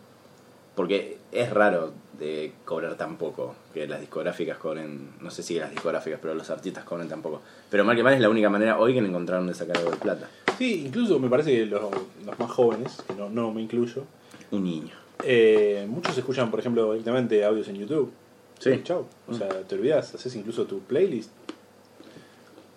Porque 0.76 1.20
es 1.32 1.50
raro 1.52 1.94
de 2.20 2.52
cobrar 2.66 2.96
tan 2.96 3.16
poco, 3.16 3.56
que 3.74 3.88
las 3.88 4.02
discográficas 4.02 4.58
cobren, 4.58 5.12
no 5.22 5.32
sé 5.32 5.42
si 5.42 5.58
las 5.58 5.72
discográficas, 5.72 6.20
pero 6.22 6.34
los 6.34 6.50
artistas 6.50 6.84
cobren 6.84 7.08
tan 7.08 7.22
poco. 7.22 7.42
Pero 7.70 7.86
mal 7.86 7.96
que 7.96 8.04
mal 8.04 8.14
es 8.14 8.20
la 8.20 8.30
única 8.30 8.50
manera 8.50 8.78
hoy 8.78 8.92
que 8.92 9.00
encontraron 9.00 9.48
de 9.48 9.54
sacar 9.54 9.78
algo 9.78 9.92
de 9.92 9.98
plata. 9.98 10.28
Sí, 10.58 10.84
incluso 10.86 11.18
me 11.18 11.30
parece 11.30 11.52
que 11.52 11.66
los, 11.66 11.82
los 12.26 12.38
más 12.38 12.52
jóvenes, 12.52 13.02
que 13.08 13.14
no, 13.14 13.30
no 13.30 13.54
me 13.54 13.62
incluyo, 13.62 14.04
Un 14.52 14.66
niño. 14.66 15.07
Eh, 15.24 15.86
muchos 15.90 16.18
escuchan, 16.18 16.50
por 16.52 16.60
ejemplo, 16.60 16.92
directamente 16.92 17.44
audios 17.44 17.68
en 17.68 17.76
YouTube. 17.76 18.12
Sí. 18.60 18.82
Chau. 18.84 19.06
O 19.28 19.34
sea, 19.34 19.48
te 19.50 19.76
olvidas, 19.76 20.16
haces 20.16 20.36
incluso 20.36 20.66
tu 20.66 20.80
playlist. 20.80 21.32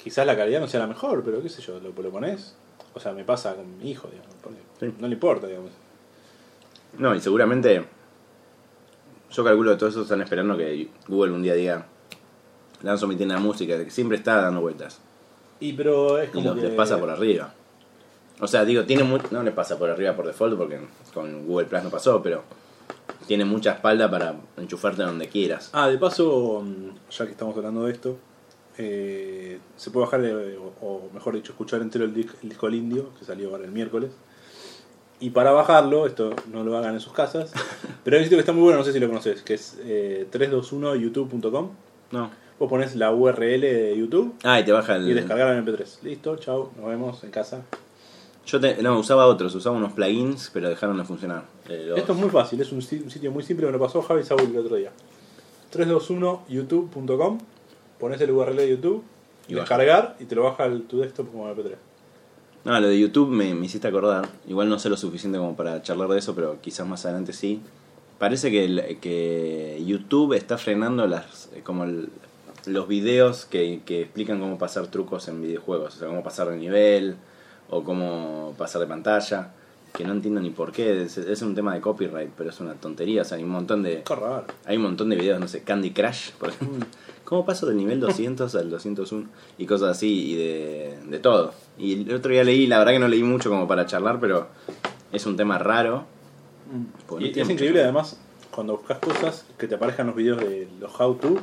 Quizás 0.03 0.27
la 0.27 0.37
calidad 0.37 0.61
no 0.61 0.69
sea 0.69 0.81
la 0.81 0.87
mejor, 0.87 1.23
pero 1.25 1.43
qué 1.43 1.49
sé 1.49 1.63
yo, 1.63 1.79
lo, 1.81 1.91
lo 1.91 2.11
pones. 2.11 2.55
O 2.95 3.01
sea, 3.01 3.13
me 3.13 3.25
pasa 3.25 3.55
con 3.55 3.79
mi 3.79 3.91
hijo, 3.91 4.09
digamos. 4.09 4.31
Sí. 4.79 4.93
No 4.99 5.09
le 5.09 5.15
importa, 5.15 5.47
digamos. 5.47 5.71
No, 6.99 7.15
y 7.15 7.21
seguramente. 7.21 7.85
Yo 9.31 9.45
calculo 9.45 9.71
que 9.73 9.77
todos 9.79 9.93
esos 9.93 10.05
están 10.05 10.23
esperando 10.23 10.57
que 10.57 10.89
Google 11.07 11.33
un 11.33 11.43
día 11.43 11.55
diga. 11.55 11.87
Lanzo 12.83 13.07
mi 13.07 13.17
tienda 13.17 13.35
de 13.37 13.43
música, 13.43 13.77
que 13.77 13.91
siempre 13.91 14.17
está 14.17 14.41
dando 14.41 14.61
vueltas. 14.63 14.99
Y 15.61 15.75
pero 15.75 16.19
es 16.19 16.31
Y 16.31 16.33
como 16.33 16.49
los 16.51 16.57
que... 16.57 16.69
les 16.69 16.75
pasa 16.75 16.99
por 16.99 17.11
arriba. 17.11 17.53
O 18.41 18.47
sea, 18.47 18.65
digo, 18.65 18.85
tiene 18.85 19.05
mu- 19.05 19.19
no 19.31 19.43
les 19.43 19.53
pasa 19.55 19.79
por 19.79 19.91
arriba 19.91 20.15
por 20.15 20.27
default 20.27 20.57
porque 20.57 20.79
con 21.15 21.47
Google 21.47 21.67
Plus 21.67 21.83
no 21.83 21.91
pasó, 21.91 22.23
pero 22.23 22.43
tiene 23.27 23.45
mucha 23.45 23.73
espalda 23.73 24.11
para 24.11 24.35
enchufarte 24.57 25.03
donde 25.03 25.29
quieras. 25.29 25.71
Ah, 25.73 25.89
de 25.89 25.99
paso, 25.99 26.63
mm, 26.65 27.11
ya 27.11 27.25
que 27.27 27.33
estamos 27.33 27.57
hablando 27.57 27.85
de 27.85 27.93
esto, 27.93 28.17
eh, 28.79 29.59
se 29.77 29.91
puede 29.91 30.07
bajar, 30.07 30.25
eh, 30.25 30.57
o, 30.57 30.87
o 30.87 31.11
mejor 31.13 31.35
dicho, 31.35 31.53
escuchar 31.53 31.83
entero 31.83 32.05
el, 32.07 32.15
dis- 32.15 32.33
el 32.43 32.49
disco 32.49 32.67
El 32.67 32.77
Indio, 32.77 33.11
que 33.19 33.25
salió 33.25 33.51
ahora 33.51 33.65
el 33.65 33.73
miércoles. 33.73 34.11
Y 35.23 35.31
para 35.31 35.51
bajarlo, 35.53 36.07
esto 36.07 36.35
no 36.51 36.65
lo 36.65 36.79
hagan 36.79 36.95
en 36.95 37.01
sus 37.01 37.13
casas, 37.13 37.53
pero 38.05 38.17
hay 38.17 38.21
un 38.23 38.25
sitio 38.25 38.39
que 38.39 38.41
está 38.41 38.53
muy 38.55 38.63
bueno, 38.63 38.79
no 38.79 38.85
sé 38.85 38.93
si 38.95 39.01
lo 39.01 39.07
conoces, 39.09 39.43
que 39.43 39.53
es 39.55 39.79
eh, 39.85 40.27
321youtube.com. 40.33 41.71
No. 42.13 42.31
Vos 42.59 42.69
pones 42.69 42.95
la 42.97 43.11
URL 43.13 43.61
de 43.61 43.97
YouTube 43.99 44.35
Ah, 44.45 44.61
y 44.61 44.65
te 44.65 44.73
baja 44.73 44.99
y 44.99 45.13
descargar 45.13 45.55
el 45.55 45.65
MP3. 45.65 46.03
Listo, 46.03 46.37
chao, 46.37 46.71
nos 46.79 46.87
vemos 46.89 47.23
en 47.25 47.31
casa. 47.31 47.63
Yo 48.47 48.59
te- 48.61 48.83
no, 48.83 48.99
usaba 48.99 49.27
otros, 49.27 49.55
usaba 49.55 49.77
unos 49.77 49.93
plugins, 49.93 50.51
pero 50.53 50.69
dejaron 50.69 50.97
de 50.97 51.05
funcionar. 51.05 51.45
Eh, 51.69 51.85
los- 51.89 51.99
Esto 51.99 52.13
es 52.15 52.19
muy 52.19 52.31
fácil, 52.31 52.61
es 52.61 52.73
un 52.73 52.83
si- 52.83 52.99
un 53.01 53.11
sitio 53.11 53.31
muy 53.31 53.43
simple, 53.43 53.67
me 53.67 53.73
lo 53.73 53.79
pasó 53.79 54.03
Javi 54.03 54.23
Saúl 54.25 54.43
el 54.51 54.59
otro 54.59 54.77
día. 54.77 54.91
321youtube.com, 55.71 57.39
pones 57.99 58.21
el 58.21 58.31
URL 58.31 58.57
de 58.57 58.69
YouTube, 58.71 59.03
Y 59.49 59.55
descargar 59.55 60.17
y 60.21 60.25
te 60.25 60.35
lo 60.35 60.45
baja 60.45 60.65
al, 60.65 60.83
tu 60.83 60.99
desktop 61.01 61.31
como 61.31 61.49
MP3. 61.49 61.75
No, 62.65 62.79
lo 62.79 62.89
de 62.89 62.99
YouTube 62.99 63.29
me, 63.31 63.55
me 63.55 63.67
hiciste 63.67 63.89
acordar. 63.89 64.29
Igual 64.49 64.69
no 64.69 64.79
sé 64.79 64.89
lo 64.91 64.97
suficiente 64.97 65.39
como 65.39 65.57
para 65.57 65.83
charlar 65.83 66.09
de 66.09 66.19
eso, 66.19 66.35
pero 66.35 66.61
quizás 66.61 66.87
más 66.87 67.05
adelante 67.05 67.33
sí. 67.33 67.61
Parece 68.19 68.51
que, 68.51 68.65
el- 68.67 68.99
que 69.01 69.83
YouTube 69.87 70.35
está 70.35 70.59
frenando 70.59 71.07
las 71.07 71.49
eh, 71.55 71.63
como 71.65 71.85
el- 71.85 72.11
los 72.67 72.87
videos 72.87 73.47
que, 73.47 73.81
que 73.87 74.03
explican 74.03 74.39
cómo 74.41 74.59
pasar 74.59 74.89
trucos 74.89 75.27
en 75.29 75.41
videojuegos. 75.41 75.97
O 75.97 75.99
sea, 75.99 76.09
cómo 76.09 76.23
pasar 76.23 76.49
de 76.51 76.57
nivel 76.59 77.17
o 77.71 77.83
cómo 77.83 78.55
pasar 78.59 78.81
de 78.81 78.87
pantalla. 78.87 79.53
Que 79.93 80.05
no 80.05 80.13
entiendo 80.13 80.41
ni 80.41 80.51
por 80.51 80.71
qué. 80.71 81.03
Es, 81.03 81.19
es 81.19 81.43
un 81.43 81.55
tema 81.55 81.75
de 81.75 81.81
copyright, 81.81 82.31
pero 82.37 82.51
es 82.51 82.61
una 82.61 82.75
tontería. 82.75 83.23
O 83.23 83.25
sea, 83.25 83.39
hay 83.39 83.45
un 83.45 83.51
montón 83.51 83.83
de... 83.83 84.05
Raro. 84.07 84.45
Hay 84.65 84.77
un 84.77 84.85
montón 84.85 85.11
de 85.11 85.17
videos, 85.17 85.41
no 85.41 85.49
sé, 85.49 85.63
Candy 85.63 85.91
Crush, 85.91 86.31
por 86.33 86.49
ejemplo. 86.51 86.87
¿Cómo 87.25 87.45
paso 87.45 87.67
del 87.67 87.77
nivel 87.77 88.01
200 88.01 88.55
al 88.55 88.71
201? 88.71 89.29
Y 89.59 89.67
cosas 89.67 89.91
así, 89.91 90.33
y 90.33 90.37
de, 90.37 90.99
de 91.09 91.19
todo. 91.19 91.55
Y 91.79 92.03
el 92.03 92.15
otro 92.15 92.33
día 92.33 92.45
leí, 92.45 92.67
la 92.67 92.79
verdad 92.79 92.93
que 92.93 92.99
no 92.99 93.09
leí 93.09 93.23
mucho 93.23 93.51
como 93.51 93.67
para 93.67 93.87
charlar, 93.87 94.21
pero 94.21 94.49
es 95.13 95.27
un 95.27 95.37
tema 95.37 95.59
raro. 95.59 96.05
No 97.11 97.21
Y 97.21 97.39
es 97.39 97.49
increíble 97.49 97.83
además 97.83 98.19
cuando 98.51 98.77
buscas 98.77 98.99
cosas 98.99 99.47
que 99.59 99.67
te 99.67 99.77
aparezcan 99.77 100.09
los 100.09 100.17
videos 100.17 100.39
de 100.39 100.69
los 100.81 101.01
how 101.01 101.15
to, 101.15 101.39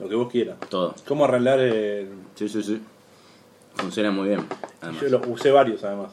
lo 0.00 0.08
que 0.08 0.14
vos 0.14 0.30
quieras. 0.30 0.58
Todo. 0.68 0.94
Cómo 1.06 1.24
arreglar 1.24 1.60
el... 1.60 2.08
Sí, 2.34 2.48
sí, 2.48 2.62
sí. 2.62 2.80
Funciona 3.76 4.10
muy 4.10 4.28
bien. 4.28 4.46
además. 4.80 5.02
Yo 5.02 5.08
lo 5.08 5.20
usé 5.28 5.50
varios 5.50 5.82
además. 5.84 6.12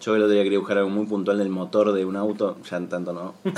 Yo 0.00 0.14
el 0.14 0.22
otro 0.22 0.32
día 0.32 0.44
quería 0.44 0.58
buscar 0.58 0.78
algo 0.78 0.90
muy 0.90 1.06
puntual 1.06 1.38
del 1.38 1.48
motor 1.48 1.92
de 1.92 2.04
un 2.04 2.14
auto, 2.16 2.56
ya 2.70 2.80
tanto 2.88 3.12
no. 3.12 3.34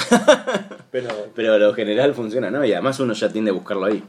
Pero 0.90 1.08
Pero 1.34 1.58
lo 1.58 1.74
general 1.74 2.14
funciona, 2.14 2.50
¿no? 2.50 2.64
Y 2.64 2.72
además 2.72 2.98
uno 3.00 3.12
ya 3.12 3.30
tiende 3.30 3.50
a 3.50 3.54
buscarlo 3.54 3.84
ahí. 3.84 4.02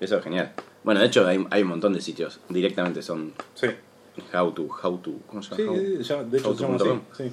Eso 0.00 0.16
es 0.16 0.24
genial. 0.24 0.52
Bueno, 0.82 1.00
de 1.00 1.06
hecho 1.06 1.26
hay, 1.26 1.44
hay 1.50 1.62
un 1.62 1.68
montón 1.68 1.92
de 1.92 2.00
sitios. 2.00 2.40
Directamente 2.48 3.02
son 3.02 3.32
sí. 3.54 3.68
how 4.34 4.50
to, 4.52 4.68
how 4.82 4.98
to, 4.98 5.12
¿cómo 5.26 5.42
se 5.42 5.56
llama? 5.56 5.72
How- 5.72 5.78
sí, 5.78 6.02
ya, 6.02 6.22
de 6.22 6.38
hecho 6.38 6.56
se 6.56 6.64
así. 6.66 7.00
Sí. 7.16 7.32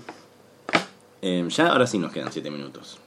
Eh, 1.22 1.46
ya 1.50 1.68
ahora 1.72 1.86
sí 1.86 1.98
nos 2.00 2.12
quedan 2.12 2.32
7 2.32 2.50
minutos. 2.50 2.98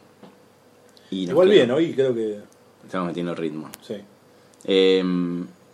Y 1.11 1.29
Igual 1.29 1.49
bien, 1.49 1.71
hoy 1.71 1.95
creo 1.95 2.15
que... 2.15 2.41
Estamos 2.85 3.09
metiendo 3.09 3.35
ritmo. 3.35 3.71
Sí. 3.83 3.97
Eh, 4.65 5.03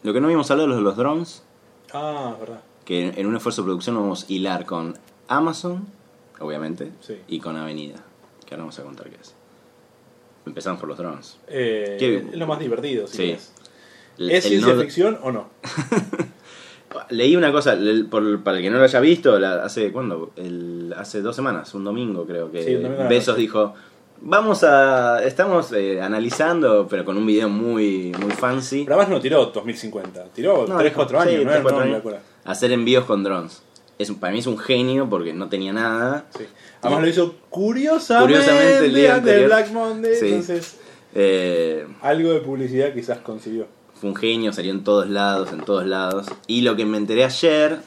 lo 0.03 0.13
que 0.13 0.21
no 0.21 0.27
habíamos 0.27 0.51
hablado 0.51 0.75
de 0.75 0.81
los 0.81 0.97
drones, 0.97 1.43
Ah, 1.93 2.37
verdad. 2.39 2.61
que 2.85 3.09
en 3.17 3.27
un 3.27 3.37
esfuerzo 3.37 3.63
de 3.63 3.67
producción 3.67 3.97
vamos 3.97 4.25
a 4.29 4.33
hilar 4.33 4.65
con 4.67 4.95
Amazon, 5.29 5.87
obviamente, 6.41 6.91
Sí. 7.01 7.17
y 7.29 7.39
con 7.41 7.57
Avenida, 7.57 7.97
que 8.47 8.55
ahora 8.55 8.63
vamos 8.65 8.79
a 8.79 8.83
contar 8.83 9.09
qué 9.11 9.17
es. 9.21 9.35
Empezamos 10.47 10.81
por 10.81 10.89
los 10.89 10.99
drones. 10.99 11.37
Eh. 11.49 12.25
Es 12.33 12.37
lo 12.39 12.47
más 12.47 12.59
divertido, 12.59 13.07
si 13.07 13.17
Sí. 13.17 13.37
¿Es 14.19 14.45
ciencia 14.45 14.75
no- 14.75 14.81
ficción 14.81 15.19
o 15.23 15.31
no? 15.31 15.49
Leí 17.11 17.37
una 17.37 17.53
cosa, 17.53 17.75
el- 17.75 18.07
por- 18.07 18.43
para 18.43 18.57
el 18.57 18.63
que 18.65 18.71
no 18.71 18.79
lo 18.79 18.85
haya 18.85 18.99
visto, 19.01 19.39
la- 19.39 19.63
hace 19.65 19.93
¿cuándo? 19.93 20.33
El, 20.37 20.93
hace 20.97 21.23
dos 21.23 21.37
semanas, 21.37 21.73
un 21.75 21.85
domingo 21.85 22.27
creo 22.27 22.51
que 22.51 22.65
Sí, 22.65 22.77
Besos 23.09 23.37
dijo, 23.37 23.75
vamos 24.23 24.63
a, 24.65 25.23
estamos 25.25 25.73
eh, 25.73 26.01
analizando, 26.01 26.87
pero 26.89 27.05
con 27.05 27.17
un 27.17 27.27
video 27.27 27.49
muy, 27.49 28.13
muy 28.21 28.31
fancy, 28.33 28.85
Pero 28.85 28.97
además 28.97 29.11
no 29.17 29.21
tiró 29.21 29.47
2050, 29.47 30.25
tiró 30.35 30.67
No, 30.67 30.77
3, 30.79 30.85
dijo, 30.91 30.97
4 30.97 31.21
años, 31.21 31.35
sí, 31.35 31.45
¿no? 31.45 31.51
tres, 31.51 31.57
No, 31.59 31.63
cuatro 31.63 31.79
no 31.79 31.85
me 31.85 31.91
años. 31.91 31.99
acuerdo. 32.01 32.19
hacer 32.45 32.73
envíos 32.73 33.05
con 33.05 33.23
drones. 33.23 33.63
Es, 33.99 34.11
para 34.13 34.33
mí 34.33 34.39
es 34.39 34.47
un 34.47 34.57
genio 34.59 35.09
porque 35.11 35.33
no 35.35 35.49
tenía 35.51 35.73
nada. 35.75 36.25
Sí. 36.37 36.45
Además 36.81 37.03
lo 37.03 37.09
hizo 37.09 37.35
curiosamente, 37.51 38.33
Curiosamente 38.35 38.87
el 38.87 38.95
día 38.95 39.15
anterior. 39.17 39.47
Black 39.47 39.71
Monday, 39.73 40.15
Sí. 40.17 40.27
entonces 40.29 40.77
Eh, 41.15 41.87
algo 42.03 42.33
de 42.33 42.41
publicidad 42.41 42.95
quizás 42.95 43.19
consiguió. 43.19 43.67
fue 44.01 44.09
un 44.11 44.17
genio, 44.17 44.53
salió 44.55 44.71
en 44.73 44.85
todos 44.85 45.09
lados, 45.11 45.53
en 45.53 45.61
todos 45.63 45.85
lados. 45.87 46.27
Y 46.47 46.63
lo 46.63 46.77
que 46.77 46.87
me 46.87 46.97
enteré 46.97 47.25
ayer, 47.25 47.79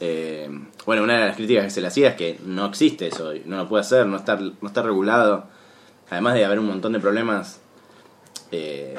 eh, 0.00 0.48
bueno, 0.86 1.04
una 1.04 1.20
de 1.20 1.26
las 1.26 1.36
críticas 1.36 1.64
que 1.64 1.70
se 1.70 1.80
le 1.80 1.86
hacía 1.86 2.08
es 2.08 2.14
que 2.16 2.38
no 2.44 2.66
existe 2.66 3.06
eso, 3.08 3.32
no 3.44 3.58
lo 3.58 3.68
puede 3.68 3.82
hacer, 3.82 4.06
no 4.06 4.16
está, 4.16 4.36
no 4.36 4.66
está 4.66 4.82
regulado. 4.82 5.44
Además 6.12 6.34
de 6.34 6.44
haber 6.44 6.58
un 6.58 6.66
montón 6.66 6.92
de 6.92 7.00
problemas 7.00 7.58
eh, 8.50 8.98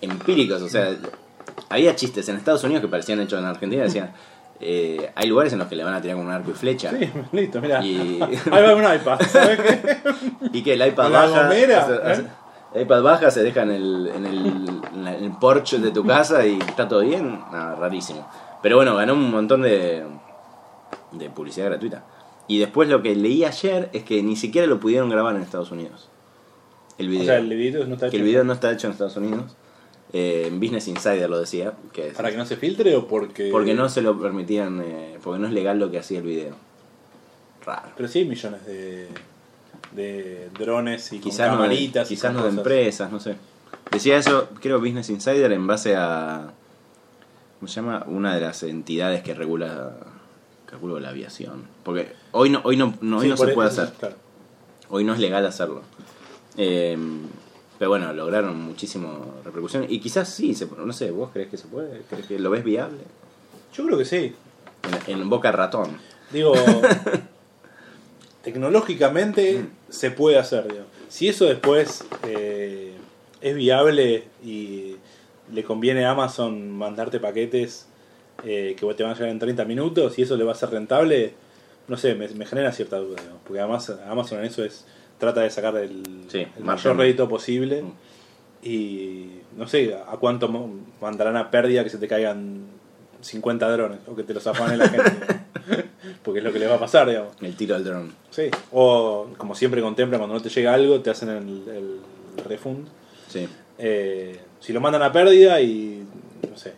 empíricos, 0.00 0.60
o 0.60 0.68
sea, 0.68 0.90
había 1.68 1.94
chistes 1.94 2.28
en 2.28 2.34
Estados 2.36 2.64
Unidos 2.64 2.82
que 2.82 2.88
parecían 2.88 3.20
hechos 3.20 3.38
en 3.38 3.44
Argentina, 3.44 3.84
decían, 3.84 4.12
eh, 4.58 5.12
hay 5.14 5.28
lugares 5.28 5.52
en 5.52 5.60
los 5.60 5.68
que 5.68 5.76
le 5.76 5.84
van 5.84 5.94
a 5.94 6.00
tirar 6.00 6.16
con 6.16 6.26
un 6.26 6.32
arco 6.32 6.50
y 6.50 6.54
flecha. 6.54 6.90
Sí, 6.90 7.08
listo, 7.30 7.60
mira. 7.60 7.80
Y- 7.84 8.20
Ahí 8.50 8.62
va 8.64 8.74
un 8.74 8.82
iPad, 8.92 9.20
¿sabes 9.28 9.60
qué? 9.60 9.98
Y 10.52 10.62
que 10.64 10.72
el 10.74 10.84
iPad 10.84 11.10
baja. 11.12 11.42
gomera, 11.44 11.84
o 11.84 11.88
sea, 11.88 12.12
¿eh? 12.14 12.26
el 12.74 12.82
iPad 12.82 13.02
baja, 13.02 13.30
se 13.30 13.44
deja 13.44 13.62
en 13.62 13.70
el, 13.70 14.10
en 14.16 14.26
el, 14.26 14.80
en 14.96 15.06
el 15.06 15.30
porche 15.38 15.78
de 15.78 15.92
tu 15.92 16.04
casa 16.04 16.44
y 16.44 16.58
está 16.58 16.88
todo 16.88 17.02
bien. 17.02 17.40
Nada, 17.52 17.76
rarísimo. 17.76 18.28
Pero 18.62 18.76
bueno, 18.76 18.96
ganó 18.96 19.12
un 19.12 19.30
montón 19.30 19.62
de, 19.62 20.02
de 21.12 21.30
publicidad 21.30 21.66
gratuita. 21.66 22.02
Y 22.48 22.58
después 22.58 22.88
lo 22.88 23.02
que 23.02 23.14
leí 23.16 23.44
ayer 23.44 23.90
es 23.92 24.04
que 24.04 24.22
ni 24.22 24.36
siquiera 24.36 24.66
lo 24.66 24.80
pudieron 24.80 25.08
grabar 25.08 25.34
en 25.36 25.42
Estados 25.42 25.70
Unidos. 25.70 26.08
El 26.98 27.08
video. 27.08 27.22
O 27.22 27.26
sea, 27.26 27.38
el 27.38 27.48
video 27.48 27.86
no 27.86 27.94
está 27.94 28.06
hecho 28.08 28.16
el 28.16 28.22
video 28.22 28.44
no 28.44 28.52
está 28.52 28.72
hecho 28.72 28.86
en 28.86 28.92
Estados 28.92 29.16
Unidos. 29.16 29.56
Eh, 30.12 30.44
en 30.46 30.60
Business 30.60 30.86
Insider 30.88 31.28
lo 31.28 31.40
decía. 31.40 31.72
Que 31.92 32.08
es- 32.08 32.14
para 32.14 32.30
que 32.30 32.36
no 32.36 32.46
se 32.46 32.56
filtre 32.56 32.94
o 32.96 33.08
porque 33.08 33.50
porque 33.50 33.74
no 33.74 33.88
se 33.88 34.02
lo 34.02 34.20
permitían, 34.20 34.80
eh, 34.84 35.18
porque 35.22 35.40
no 35.40 35.48
es 35.48 35.52
legal 35.52 35.78
lo 35.78 35.90
que 35.90 35.98
hacía 35.98 36.18
el 36.18 36.24
video. 36.24 36.54
Raro. 37.64 37.88
Pero 37.96 38.08
sí 38.08 38.20
hay 38.20 38.24
millones 38.26 38.64
de 38.66 39.08
de 39.92 40.50
drones 40.58 41.12
y 41.12 41.20
quizás 41.20 41.48
con 41.48 41.58
no, 41.58 41.62
de, 41.62 41.68
camaritas 41.68 42.10
y 42.10 42.14
quizás 42.14 42.34
no 42.34 42.42
de 42.42 42.48
empresas, 42.50 43.10
no 43.10 43.20
sé. 43.20 43.36
Decía 43.90 44.16
eso, 44.16 44.48
creo 44.60 44.80
Business 44.80 45.08
Insider 45.10 45.52
en 45.52 45.66
base 45.66 45.94
a 45.96 46.52
¿cómo 47.58 47.68
se 47.68 47.76
llama? 47.76 48.04
Una 48.08 48.34
de 48.34 48.40
las 48.40 48.62
entidades 48.64 49.22
que 49.22 49.34
regula 49.34 49.96
calculo 50.74 50.98
la 51.00 51.10
aviación, 51.10 51.64
porque 51.84 52.12
hoy 52.32 52.50
no 52.50 52.60
hoy 52.64 52.76
no, 52.76 52.94
no- 53.00 53.18
hoy 53.18 53.24
Sí, 53.24 53.28
no 53.30 53.36
se 53.36 53.48
puede 53.48 53.68
eso, 53.68 53.82
hacer. 53.82 53.94
claro. 53.98 54.16
Hoy 54.90 55.04
no 55.04 55.14
es 55.14 55.20
legal 55.20 55.46
hacerlo. 55.46 55.82
Eh, 56.56 56.96
pero 57.78 57.90
bueno, 57.90 58.12
lograron 58.12 58.60
muchísimo 58.60 59.34
repercusión 59.44 59.86
y 59.88 59.98
quizás 60.00 60.28
sí, 60.28 60.54
se, 60.54 60.66
no 60.66 60.92
sé, 60.92 61.10
¿vos 61.10 61.30
crees 61.32 61.48
que 61.48 61.56
se 61.56 61.66
puede? 61.68 62.02
¿Crees 62.10 62.26
que 62.26 62.38
lo 62.38 62.50
ves 62.50 62.62
viable? 62.64 62.98
Yo 63.72 63.84
creo 63.86 63.98
que 63.98 64.04
sí. 64.04 64.34
En, 65.06 65.20
en 65.20 65.30
Boca 65.30 65.50
Ratón. 65.52 65.96
Digo, 66.32 66.52
tecnológicamente 68.42 69.64
se 69.88 70.10
puede 70.10 70.38
hacer. 70.38 70.68
digo. 70.70 70.84
Si 71.08 71.28
eso 71.28 71.44
después 71.46 72.04
eh, 72.24 72.94
es 73.40 73.54
viable 73.54 74.24
y 74.44 74.96
le 75.52 75.64
conviene 75.64 76.04
a 76.04 76.10
Amazon 76.12 76.70
mandarte 76.70 77.20
paquetes 77.20 77.86
eh, 78.44 78.74
que 78.78 78.94
te 78.94 79.02
van 79.02 79.12
a 79.12 79.14
llegar 79.14 79.30
en 79.30 79.38
30 79.38 79.64
minutos 79.64 80.18
y 80.18 80.22
eso 80.22 80.36
le 80.36 80.44
va 80.44 80.52
a 80.52 80.56
ser 80.56 80.70
rentable, 80.70 81.34
no 81.88 81.96
sé, 81.96 82.14
me, 82.14 82.28
me 82.28 82.46
genera 82.46 82.72
cierta 82.72 82.98
duda. 82.98 83.16
digamos, 83.20 83.40
porque 83.46 83.60
además 83.60 83.90
Amazon 84.08 84.38
en 84.40 84.44
eso 84.46 84.64
es 84.64 84.84
trata 85.18 85.42
de 85.42 85.50
sacar 85.50 85.76
el, 85.76 86.02
Sí, 86.28 86.38
el 86.40 86.46
margen. 86.64 86.64
mayor 86.66 86.96
rédito 86.96 87.28
posible 87.28 87.82
Mm. 87.82 87.92
y 88.62 89.28
no 89.56 89.66
sé 89.68 89.94
a 89.94 90.16
cuánto 90.16 90.48
mandarán 91.00 91.36
a 91.36 91.50
pérdida 91.50 91.84
que 91.84 91.90
se 91.90 91.98
te 91.98 92.08
caigan 92.08 92.62
50 93.20 93.70
drones 93.70 93.98
o 94.06 94.16
que 94.16 94.22
te 94.22 94.34
los 94.34 94.46
afane 94.46 94.76
la 94.76 94.88
gente. 94.88 95.10
porque 96.22 96.38
es 96.40 96.44
lo 96.44 96.52
que 96.52 96.58
les 96.58 96.68
va 96.70 96.74
a 96.74 96.78
pasar, 96.80 97.08
digamos. 97.08 97.32
El 97.40 97.54
tiro 97.56 97.74
al 97.76 97.84
dron. 97.84 98.12
Sí. 98.30 98.50
O 98.72 99.28
como 99.38 99.54
siempre 99.54 99.80
contemplan, 99.80 100.18
cuando 100.20 100.34
no 100.34 100.42
te 100.42 100.48
llega 100.50 100.74
algo, 100.74 101.00
te 101.00 101.10
hacen 101.10 101.28
el, 101.30 101.68
el 101.74 102.44
refund. 102.46 102.86
Sí. 103.28 103.48
Eh, 103.78 104.38
si 104.60 104.72
lo 104.72 104.80
mandan 104.80 105.02
a 105.02 105.12
pérdida 105.12 105.60
y 105.60 106.02
no 106.50 106.56
sé 106.56 106.72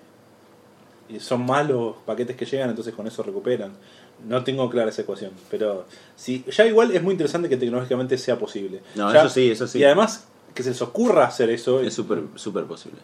y 1.09 1.21
son 1.21 1.45
más 1.47 1.69
los 1.69 1.97
paquetes 2.07 2.37
que 2.37 2.45
llegan 2.45 2.71
entonces 2.71 2.95
con 2.95 3.07
eso 3.07 3.23
recuperan 3.23 3.73
no 4.27 4.43
tengo 4.45 4.69
clara 4.71 4.91
esa 4.91 5.03
ecuación 5.03 5.33
pero 5.51 5.85
si 6.17 6.45
ya 6.51 6.67
igual 6.67 6.91
es 6.91 7.03
muy 7.03 7.13
interesante 7.13 7.49
que 7.49 7.57
tecnológicamente 7.57 8.17
sea 8.19 8.39
posible 8.39 8.81
No, 8.95 9.13
Ya- 9.13 9.21
eso 9.21 9.29
sí, 9.29 9.51
eso 9.51 9.67
sí. 9.67 9.79
y 9.79 9.85
además 9.85 10.27
que 10.55 10.63
se 10.63 10.71
les 10.71 10.83
ocurra 10.83 11.27
hacer 11.27 11.51
eso 11.51 11.81
Es 11.81 11.95
súper 11.95 12.23
súper 12.37 12.65
posible. 12.65 12.99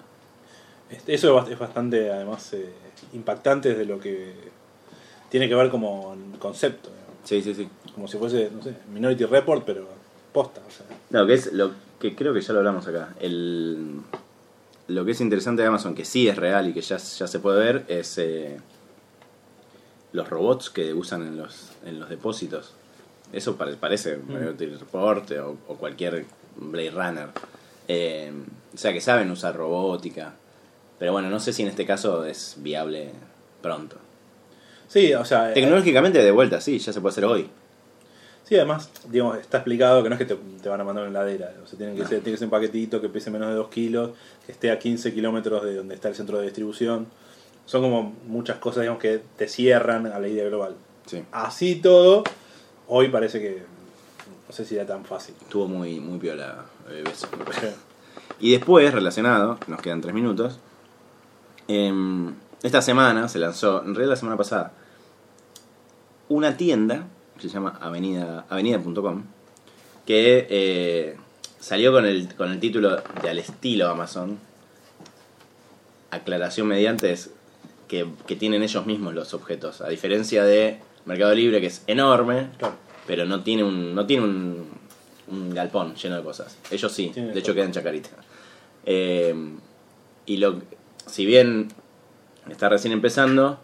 eso 1.07 1.38
es 1.38 1.45
bast- 1.47 1.53
es 1.53 1.59
bastante 1.59 2.11
además 2.11 2.53
eh, 2.55 2.73
impactante 3.12 3.71
desde 3.71 3.85
lo 3.85 3.99
que 4.01 4.33
tiene 5.31 5.49
que 5.49 5.55
ver 5.55 5.71
como 5.71 6.17
concepto 6.38 6.88
digamos. 6.91 7.12
Sí, 7.25 7.41
sí, 7.43 7.55
sí. 7.55 7.69
como 7.95 8.09
si 8.09 8.17
fuese 8.19 8.51
no 8.55 8.62
sé 8.62 8.75
Minority 8.93 9.25
Report 9.27 9.62
pero 9.65 9.87
posta 10.33 10.61
o 10.67 10.71
sea. 10.71 10.87
No, 11.11 11.27
que 11.27 11.35
es 11.35 11.53
lo 11.53 11.71
que 12.01 12.15
creo 12.17 12.33
que 12.35 12.41
ya 12.41 12.53
lo 12.55 12.61
hablamos 12.61 12.87
acá. 12.88 13.15
El, 13.21 14.01
lo 14.88 15.05
que 15.05 15.12
es 15.12 15.21
interesante 15.21 15.62
de 15.62 15.68
Amazon, 15.68 15.95
que 15.95 16.05
sí 16.05 16.29
es 16.29 16.37
real 16.37 16.68
y 16.68 16.73
que 16.73 16.81
ya, 16.83 16.97
ya 16.97 17.27
se 17.27 17.38
puede 17.38 17.59
ver, 17.59 17.85
es 17.88 18.18
eh, 18.18 18.59
los 20.12 20.29
robots 20.29 20.71
que 20.71 20.92
usan 20.92 21.23
en 21.27 21.37
los, 21.38 21.71
en 21.85 21.99
los 22.01 22.09
depósitos. 22.09 22.73
Eso 23.33 23.57
pare- 23.57 23.77
parece 23.77 24.18
Minority 24.18 24.66
Report 24.66 25.31
o, 25.33 25.57
o 25.68 25.77
cualquier 25.77 26.27
Blade 26.57 26.90
Runner. 26.90 27.29
Eh, 27.88 28.33
o 28.75 28.77
sea, 28.79 28.92
que 28.92 29.01
saben 29.01 29.31
usar 29.31 29.57
robótica. 29.57 30.35
Pero 30.99 31.12
bueno, 31.12 31.31
no 31.31 31.40
sé 31.40 31.53
si 31.53 31.62
en 31.62 31.68
este 31.68 31.87
caso 31.87 32.25
es 32.25 32.57
viable 32.59 33.11
pronto. 33.62 33.97
sí 34.88 35.14
o 35.14 35.25
sea 35.25 35.51
eh, 35.51 35.55
Tecnológicamente, 35.55 36.23
de 36.23 36.31
vuelta, 36.31 36.61
sí, 36.61 36.79
ya 36.79 36.92
se 36.92 37.01
puede 37.01 37.12
hacer 37.12 37.25
hoy. 37.25 37.49
Sí, 38.53 38.59
además, 38.59 38.91
digamos, 39.09 39.38
está 39.38 39.57
explicado 39.57 40.03
que 40.03 40.11
no 40.11 40.15
es 40.15 40.19
que 40.19 40.27
te, 40.27 40.35
te 40.35 40.69
van 40.69 40.79
a 40.79 40.85
mandar 40.85 41.09
una 41.09 41.21
heladera. 41.21 41.55
O 41.65 41.67
sea, 41.67 41.79
tienen 41.79 41.97
que 41.97 42.03
ser, 42.03 42.21
tiene 42.21 42.33
que 42.33 42.37
ser 42.37 42.49
un 42.49 42.51
paquetito 42.51 43.01
que 43.01 43.09
pese 43.09 43.31
menos 43.31 43.49
de 43.49 43.55
2 43.55 43.69
kilos, 43.71 44.11
que 44.45 44.53
esté 44.53 44.71
a 44.71 44.79
15 44.79 45.15
kilómetros 45.15 45.65
de 45.65 45.77
donde 45.77 45.95
está 45.95 46.11
el 46.11 46.15
centro 46.15 46.37
de 46.37 46.45
distribución. 46.45 47.07
Son 47.65 47.81
como 47.81 48.15
muchas 48.27 48.59
cosas, 48.59 48.83
digamos, 48.83 49.01
que 49.01 49.23
te 49.38 49.49
cierran 49.49 50.07
a 50.07 50.19
la 50.19 50.29
idea 50.29 50.45
global. 50.45 50.75
Sí. 51.07 51.25
Así 51.33 51.77
todo, 51.77 52.25
hoy 52.88 53.09
parece 53.09 53.41
que 53.41 53.62
no 54.47 54.55
sé 54.55 54.67
si 54.67 54.75
era 54.75 54.85
tan 54.85 55.07
fácil. 55.07 55.35
Estuvo 55.41 55.67
muy, 55.67 55.99
muy 55.99 56.19
piola 56.19 56.67
eh, 56.91 57.05
eso. 57.11 57.29
Sí. 57.59 57.69
Y 58.38 58.53
después, 58.53 58.93
relacionado, 58.93 59.59
nos 59.67 59.81
quedan 59.81 60.03
tres 60.03 60.12
minutos. 60.12 60.59
em, 61.69 62.35
esta 62.62 62.83
semana 62.83 63.29
se 63.29 63.38
lanzó, 63.38 63.79
en 63.79 63.95
realidad 63.95 64.11
la 64.11 64.17
semana 64.17 64.37
pasada, 64.37 64.73
una 66.29 66.59
tienda 66.59 67.07
se 67.48 67.55
llama 67.55 67.78
Avenida 67.81 68.44
Avenida.com 68.48 69.22
que 70.07 70.46
eh, 70.50 71.16
salió 71.61 71.92
con 71.92 72.05
el, 72.07 72.35
con 72.35 72.50
el 72.50 72.59
título 72.61 72.96
de 73.22 73.31
al 73.31 73.38
estilo 73.38 73.88
Amazon. 73.88 74.38
Aclaración 76.11 76.66
mediante 76.66 77.11
es 77.12 77.31
que, 77.88 78.07
que 78.26 78.37
tienen 78.37 78.62
ellos 78.62 78.85
mismos 78.87 79.14
los 79.14 79.33
objetos, 79.33 79.81
a 79.81 79.88
diferencia 79.88 80.44
de 80.44 80.78
Mercado 81.07 81.35
Libre 81.35 81.61
que 81.61 81.68
es 81.68 81.83
enorme, 81.87 82.48
Claro. 82.59 82.74
pero 83.07 83.24
no 83.24 83.42
tiene 83.42 83.64
un 83.64 83.94
no 83.94 84.05
tiene 84.07 84.24
un, 84.24 84.66
un 85.28 85.55
galpón 85.55 85.94
lleno 85.94 86.16
de 86.16 86.22
cosas. 86.22 86.59
Ellos 86.70 86.92
sí, 86.92 87.11
Tiene 87.14 87.33
de 87.33 87.38
hecho 87.38 87.46
todo. 87.46 87.55
queda 87.57 87.64
en 87.66 87.72
Chacarita. 87.72 88.11
Eh, 88.85 89.35
y 90.26 90.37
lo 90.37 90.61
si 91.07 91.24
bien 91.26 91.68
está 92.50 92.68
recién 92.68 92.92
empezando, 92.92 93.59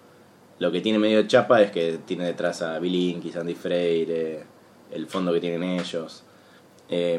lo 0.59 0.73
que 0.73 0.81
tiene 0.81 0.99
medio 0.99 1.27
chapa 1.27 1.62
es 1.62 1.71
que 1.71 1.99
tiene 2.07 2.25
detrás 2.25 2.62
a 2.62 2.79
Bilinki, 2.79 3.31
Sandy 3.31 3.55
Freire, 3.55 4.42
el 4.90 5.07
fondo 5.07 5.33
que 5.33 5.40
tienen 5.40 5.62
ellos. 5.62 6.25
Eh, 6.88 7.18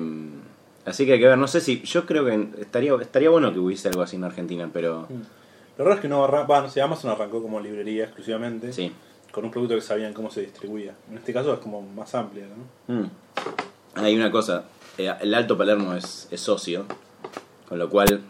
así 0.85 1.05
que 1.05 1.13
hay 1.13 1.19
que 1.19 1.27
ver, 1.27 1.37
no 1.37 1.47
sé 1.47 1.61
si. 1.61 1.81
Yo 1.83 2.05
creo 2.05 2.25
que 2.25 2.49
estaría, 2.61 2.93
estaría 3.01 3.29
bueno 3.29 3.53
que 3.53 3.59
hubiese 3.59 3.87
algo 3.89 4.01
así 4.01 4.15
en 4.15 4.23
Argentina, 4.23 4.69
pero. 4.73 5.07
Lo 5.77 5.85
raro 5.85 5.95
es 5.95 6.01
que 6.01 6.09
no 6.09 6.23
arranca, 6.25 6.61
no 6.61 6.69
sé, 6.69 6.81
Amazon 6.81 7.11
arrancó 7.11 7.41
como 7.41 7.59
librería 7.61 8.03
exclusivamente, 8.03 8.73
Sí. 8.73 8.91
con 9.31 9.45
un 9.45 9.51
producto 9.51 9.75
que 9.75 9.81
sabían 9.81 10.13
cómo 10.13 10.29
se 10.29 10.41
distribuía. 10.41 10.93
En 11.09 11.17
este 11.17 11.31
caso 11.31 11.53
es 11.53 11.59
como 11.59 11.81
más 11.81 12.13
amplia, 12.15 12.45
¿no? 12.87 12.93
Mm. 13.01 13.09
Hay 13.95 14.15
una 14.15 14.29
cosa, 14.31 14.65
eh, 14.97 15.09
el 15.21 15.33
Alto 15.33 15.57
Palermo 15.57 15.93
es, 15.93 16.27
es 16.31 16.41
socio, 16.41 16.85
con 17.69 17.79
lo 17.79 17.89
cual 17.89 18.21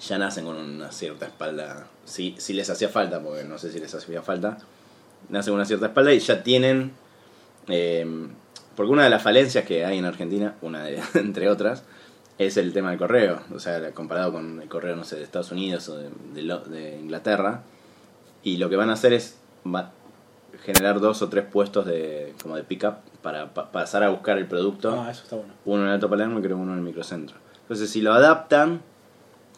ya 0.00 0.18
nacen 0.18 0.44
con 0.44 0.56
una 0.56 0.90
cierta 0.92 1.26
espalda, 1.26 1.86
si, 2.04 2.34
si 2.38 2.52
les 2.52 2.68
hacía 2.70 2.88
falta, 2.88 3.20
porque 3.22 3.44
no 3.44 3.58
sé 3.58 3.72
si 3.72 3.78
les 3.80 3.94
hacía 3.94 4.22
falta, 4.22 4.58
nacen 5.28 5.52
con 5.52 5.56
una 5.56 5.64
cierta 5.66 5.86
espalda 5.86 6.12
y 6.12 6.18
ya 6.18 6.42
tienen, 6.42 6.92
eh, 7.68 8.06
porque 8.74 8.92
una 8.92 9.04
de 9.04 9.10
las 9.10 9.22
falencias 9.22 9.64
que 9.64 9.84
hay 9.84 9.98
en 9.98 10.04
Argentina, 10.04 10.54
una 10.62 10.84
de, 10.84 11.00
entre 11.14 11.48
otras, 11.48 11.82
es 12.38 12.56
el 12.58 12.72
tema 12.72 12.90
del 12.90 12.98
correo, 12.98 13.40
o 13.54 13.58
sea, 13.58 13.92
comparado 13.92 14.32
con 14.32 14.60
el 14.60 14.68
correo, 14.68 14.94
no 14.96 15.04
sé, 15.04 15.16
de 15.16 15.22
Estados 15.24 15.50
Unidos 15.52 15.88
o 15.88 15.96
de, 15.96 16.10
de 16.34 16.42
de 16.68 16.98
Inglaterra, 16.98 17.62
y 18.42 18.58
lo 18.58 18.68
que 18.68 18.76
van 18.76 18.90
a 18.90 18.92
hacer 18.92 19.12
es 19.14 19.36
va- 19.66 19.92
generar 20.62 21.00
dos 21.00 21.22
o 21.22 21.28
tres 21.28 21.44
puestos 21.50 21.86
de 21.86 22.34
como 22.42 22.56
de 22.56 22.62
pickup 22.64 22.96
para 23.22 23.52
pa- 23.54 23.72
pasar 23.72 24.02
a 24.02 24.10
buscar 24.10 24.36
el 24.38 24.46
producto. 24.46 25.00
Ah, 25.00 25.10
eso 25.10 25.22
está 25.22 25.36
bueno. 25.36 25.52
uno 25.64 25.82
en 25.84 25.88
Alto 25.88 26.08
Palermo 26.10 26.38
y 26.38 26.42
creo 26.42 26.56
uno 26.58 26.72
en 26.72 26.78
el 26.78 26.84
microcentro. 26.84 27.36
Entonces 27.62 27.90
si 27.90 28.00
lo 28.02 28.12
adaptan 28.12 28.80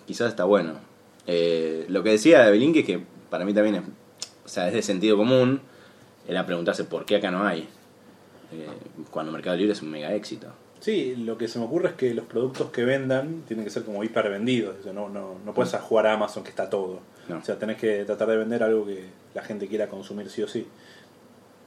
quizás 0.09 0.31
está 0.31 0.45
bueno 0.45 0.73
Eh, 1.31 1.85
lo 1.89 2.03
que 2.03 2.11
decía 2.11 2.43
de 2.43 2.51
Belín 2.51 2.73
que 2.73 2.81
es 2.81 2.87
que 2.87 3.01
para 3.31 3.45
mí 3.45 3.53
también 3.53 3.77
es 3.77 3.83
o 4.45 4.49
sea 4.49 4.67
es 4.67 4.73
de 4.73 4.83
sentido 4.83 5.17
común 5.17 5.61
era 6.27 6.45
preguntarse 6.47 6.85
por 6.85 7.05
qué 7.05 7.17
acá 7.17 7.31
no 7.31 7.45
hay 7.47 7.69
Eh, 8.51 8.67
cuando 9.11 9.31
Mercado 9.31 9.57
Libre 9.57 9.75
es 9.75 9.83
un 9.83 9.91
mega 9.91 10.15
éxito 10.15 10.49
Sí, 10.81 11.17
lo 11.17 11.37
que 11.37 11.49
se 11.49 11.59
me 11.59 11.65
ocurre 11.65 11.89
es 11.89 11.95
que 11.97 12.15
los 12.15 12.25
productos 12.25 12.71
que 12.71 12.85
vendan 12.85 13.43
tienen 13.49 13.65
que 13.65 13.71
ser 13.71 13.83
como 13.83 14.05
hiper 14.05 14.31
vendidos. 14.31 14.77
O 14.79 14.83
sea, 14.85 14.93
no, 14.93 15.09
no, 15.09 15.35
no 15.45 15.53
puedes 15.53 15.75
a 15.75 15.81
jugar 15.81 16.07
a 16.07 16.13
Amazon 16.13 16.45
que 16.45 16.51
está 16.51 16.71
todo. 16.71 17.01
No. 17.29 17.39
O 17.39 17.43
sea, 17.45 17.59
tenés 17.59 17.79
que 17.79 18.05
tratar 18.05 18.29
de 18.29 18.37
vender 18.37 18.63
algo 18.63 18.87
que 18.87 19.07
la 19.35 19.43
gente 19.43 19.67
quiera 19.67 19.89
consumir 19.89 20.31
sí 20.31 20.41
o 20.43 20.47
sí. 20.49 20.69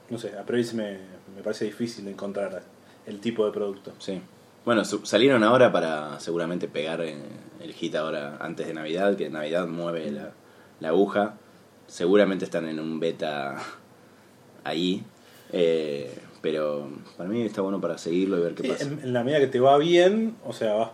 No 0.08 0.18
sé, 0.18 0.32
a 0.38 0.44
priori 0.44 0.66
me, 0.74 0.96
me 1.36 1.42
parece 1.42 1.66
difícil 1.66 2.08
encontrar 2.08 2.62
el 3.06 3.20
tipo 3.20 3.44
de 3.44 3.52
producto. 3.52 3.92
Sí. 3.98 4.18
Bueno, 4.64 4.84
salieron 4.84 5.42
ahora 5.42 5.72
para 5.72 6.20
seguramente 6.20 6.68
pegar 6.68 7.00
el 7.00 7.72
hit 7.74 7.94
ahora 7.96 8.36
antes 8.40 8.66
de 8.66 8.74
Navidad, 8.74 9.16
que 9.16 9.28
Navidad 9.30 9.66
mueve 9.66 10.10
la, 10.12 10.30
la 10.80 10.88
aguja. 10.88 11.34
Seguramente 11.86 12.44
están 12.44 12.68
en 12.68 12.78
un 12.78 13.00
beta 13.00 13.56
ahí. 14.64 15.04
eh, 15.52 16.12
pero 16.40 16.88
para 17.16 17.28
mí 17.28 17.42
está 17.42 17.60
bueno 17.62 17.80
para 17.80 17.96
seguirlo 17.98 18.36
y 18.36 18.40
ver 18.40 18.54
qué 18.56 18.64
Sí, 18.64 18.68
pasa. 18.70 18.82
en, 18.84 18.98
en 19.00 19.12
la 19.12 19.22
medida 19.22 19.38
que 19.38 19.46
te 19.46 19.60
va 19.60 19.78
bien, 19.78 20.34
o 20.44 20.52
sea, 20.52 20.74
vas 20.74 20.90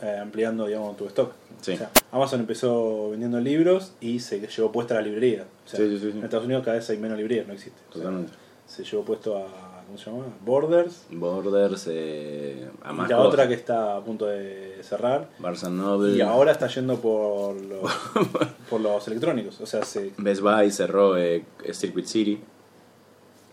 eh, 0.00 0.16
ampliando 0.20 0.66
digamos, 0.66 0.96
tu 0.96 1.06
stock. 1.06 1.32
Sí. 1.60 1.72
O 1.72 1.76
sea, 1.76 1.90
Amazon 2.12 2.38
empezó 2.40 3.10
vendiendo 3.10 3.40
libros 3.40 3.94
y 4.00 4.20
se 4.20 4.40
llevó 4.46 4.70
puesta 4.70 4.94
la 4.94 5.02
librería. 5.02 5.44
O 5.66 5.68
sea, 5.68 5.78
sí. 5.80 6.10
En 6.14 6.22
Estados 6.22 6.44
Unidos 6.44 6.62
cada 6.64 6.76
vez 6.76 6.88
hay 6.90 6.98
menos 6.98 7.16
librerías, 7.18 7.48
no 7.48 7.52
existe. 7.54 7.80
O 7.90 7.92
sea, 7.94 8.02
Totalmente. 8.02 8.32
se 8.66 8.84
llevó 8.84 9.04
puesto 9.04 9.36
a, 9.38 9.71
¿cómo 9.92 10.02
se 10.02 10.10
llama? 10.10 10.24
Borders. 10.42 11.04
Borders, 11.10 11.86
eh, 11.90 12.66
Y 12.90 13.08
la 13.10 13.20
otra 13.20 13.46
que 13.46 13.52
está 13.54 13.96
a 13.96 14.00
punto 14.02 14.24
de 14.26 14.78
cerrar. 14.82 15.28
Barnes 15.38 15.62
Noble, 15.64 16.16
Y 16.16 16.20
ahora 16.22 16.52
está 16.52 16.66
yendo 16.68 16.98
por 16.98 17.60
los, 17.60 17.92
por 18.70 18.80
los 18.80 19.06
electrónicos. 19.08 19.60
O 19.60 19.66
sea, 19.66 19.84
se, 19.84 20.12
Best 20.16 20.40
Buy 20.40 20.70
cerró 20.70 21.18
eh, 21.18 21.44
Circuit 21.72 22.06
City. 22.06 22.40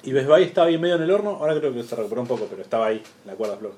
y 0.03 0.13
Best 0.13 0.29
Buy 0.29 0.43
estaba 0.43 0.67
ahí 0.67 0.77
medio 0.77 0.95
en 0.95 1.01
el 1.01 1.11
horno. 1.11 1.31
Ahora 1.31 1.59
creo 1.59 1.73
que 1.73 1.83
se 1.83 1.93
recuperó 1.95 2.21
un 2.21 2.27
poco, 2.27 2.47
pero 2.49 2.61
estaba 2.61 2.87
ahí, 2.87 3.03
la 3.25 3.33
cuerda 3.33 3.57
floja. 3.57 3.75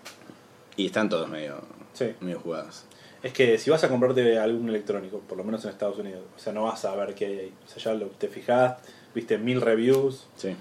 Y 0.77 0.85
están 0.85 1.09
todos 1.09 1.27
medio, 1.29 1.55
Sí. 1.93 2.13
medio 2.19 2.39
jugados. 2.41 2.83
Es 3.23 3.33
que 3.33 3.57
si 3.57 3.71
vas 3.71 3.83
a 3.83 3.89
comprarte 3.89 4.37
algún 4.37 4.69
electrónico, 4.69 5.19
por 5.27 5.37
lo 5.37 5.43
menos 5.43 5.63
en 5.63 5.71
Estados 5.71 5.97
Unidos, 5.97 6.21
o 6.35 6.39
sea, 6.39 6.53
no 6.53 6.63
vas 6.63 6.85
a 6.85 6.95
ver 6.95 7.15
qué 7.15 7.25
hay 7.25 7.39
ahí. 7.39 7.53
O 7.65 7.67
sea, 7.67 7.91
ya 7.91 7.99
lo, 7.99 8.07
te 8.07 8.27
fijás, 8.27 8.77
viste 9.15 9.39
mil 9.39 9.61
reviews. 9.61 10.27
Sí. 10.35 10.55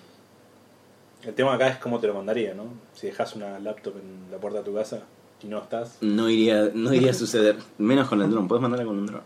El 1.22 1.34
tema 1.34 1.54
acá 1.54 1.68
es 1.68 1.78
cómo 1.78 1.98
te 2.00 2.06
lo 2.06 2.14
mandaría, 2.14 2.54
¿no? 2.54 2.64
Si 2.94 3.06
dejas 3.06 3.34
una 3.36 3.58
laptop 3.58 3.94
en 3.96 4.30
la 4.30 4.38
puerta 4.38 4.60
de 4.60 4.64
tu 4.64 4.74
casa 4.74 5.02
y 5.42 5.46
no 5.48 5.58
estás. 5.58 5.98
No 6.00 6.30
iría, 6.30 6.70
no 6.74 6.92
iría 6.94 7.10
a 7.10 7.14
suceder. 7.14 7.56
Menos 7.78 8.08
con 8.08 8.22
el 8.22 8.30
dron. 8.30 8.48
Puedes 8.48 8.62
mandarla 8.62 8.86
con 8.86 8.98
un 8.98 9.06
dron. 9.06 9.22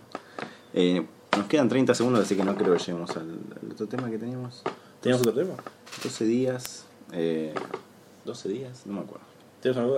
Eh, 0.72 1.06
nos 1.36 1.46
quedan 1.46 1.68
30 1.68 1.94
segundos, 1.94 2.22
así 2.22 2.36
que 2.36 2.44
no 2.44 2.54
creo 2.56 2.72
que 2.72 2.78
lleguemos 2.80 3.10
al, 3.16 3.38
al 3.62 3.72
otro 3.72 3.86
tema 3.86 4.10
que 4.10 4.18
teníamos. 4.18 4.62
¿Teníamos 5.00 5.26
otro 5.26 5.40
tema? 5.40 5.54
12 6.02 6.24
días. 6.24 6.86
Eh, 7.12 7.54
12 8.24 8.48
días, 8.48 8.86
no 8.86 8.94
me 8.94 9.00
acuerdo. 9.00 9.24
¿Tienes 9.60 9.78
algo, 9.78 9.94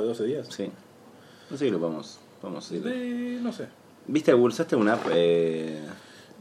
de 0.00 0.06
12 0.06 0.24
días? 0.24 0.48
Sí. 0.50 0.70
No 1.50 1.56
sé 1.56 1.66
si 1.66 1.70
lo 1.70 1.78
podemos, 1.78 2.18
podemos 2.40 2.68
decir. 2.68 2.86
Eh, 2.86 3.38
no 3.40 3.52
sé. 3.52 3.66
¿Viste, 4.06 4.34
usaste 4.34 4.76
una 4.76 4.94
app? 4.94 5.06
Eh... 5.12 5.80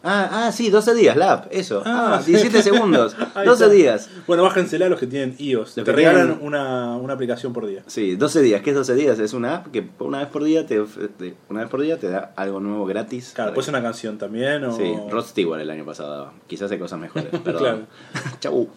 Ah, 0.07 0.29
ah, 0.47 0.51
sí, 0.51 0.69
12 0.69 0.93
días, 0.93 1.17
la 1.17 1.31
app, 1.33 1.47
eso. 1.49 1.81
Ah, 1.85 2.17
Ah, 2.17 2.21
sí. 2.23 2.31
17 2.31 2.61
segundos. 2.61 3.15
Ahí 3.35 3.45
12 3.47 3.63
está. 3.63 3.73
días. 3.75 4.09
Bueno, 4.27 4.43
bájensela 4.43 4.87
los 4.87 4.99
que 4.99 5.07
tienen 5.07 5.35
iOS. 5.39 5.69
Los 5.69 5.73
te 5.73 5.83
que 5.83 5.91
regalan 5.91 6.27
tienen- 6.27 6.45
una, 6.47 6.95
una 6.97 7.13
aplicación 7.13 7.51
por 7.53 7.65
día. 7.65 7.81
Sí, 7.87 8.15
12 8.15 8.41
días. 8.43 8.61
¿Qué 8.61 8.69
es 8.69 8.75
12 8.75 8.93
días? 8.95 9.17
Es 9.19 9.33
una 9.33 9.55
app 9.55 9.67
que 9.71 9.89
una 9.99 10.19
vez 10.19 10.27
por 10.27 10.43
día 10.43 10.65
te, 10.67 10.79
te- 11.17 11.35
una 11.49 11.61
vez 11.61 11.69
por 11.69 11.81
día 11.81 11.97
te 11.97 12.07
da 12.09 12.31
algo 12.35 12.59
nuevo 12.59 12.85
gratis. 12.85 13.31
Claro, 13.33 13.53
puede 13.53 13.65
ser 13.65 13.73
una 13.73 13.81
canción 13.83 14.17
también 14.19 14.63
o... 14.65 14.71
Sí, 14.77 14.95
Rod 15.09 15.25
Stewart 15.25 15.59
el 15.61 15.69
año 15.71 15.85
pasado. 15.85 16.31
Quizás 16.47 16.69
hay 16.71 16.77
cosas 16.79 16.99
mejores. 16.99 17.27
Perdón. 17.43 17.87
Chau. 18.39 18.69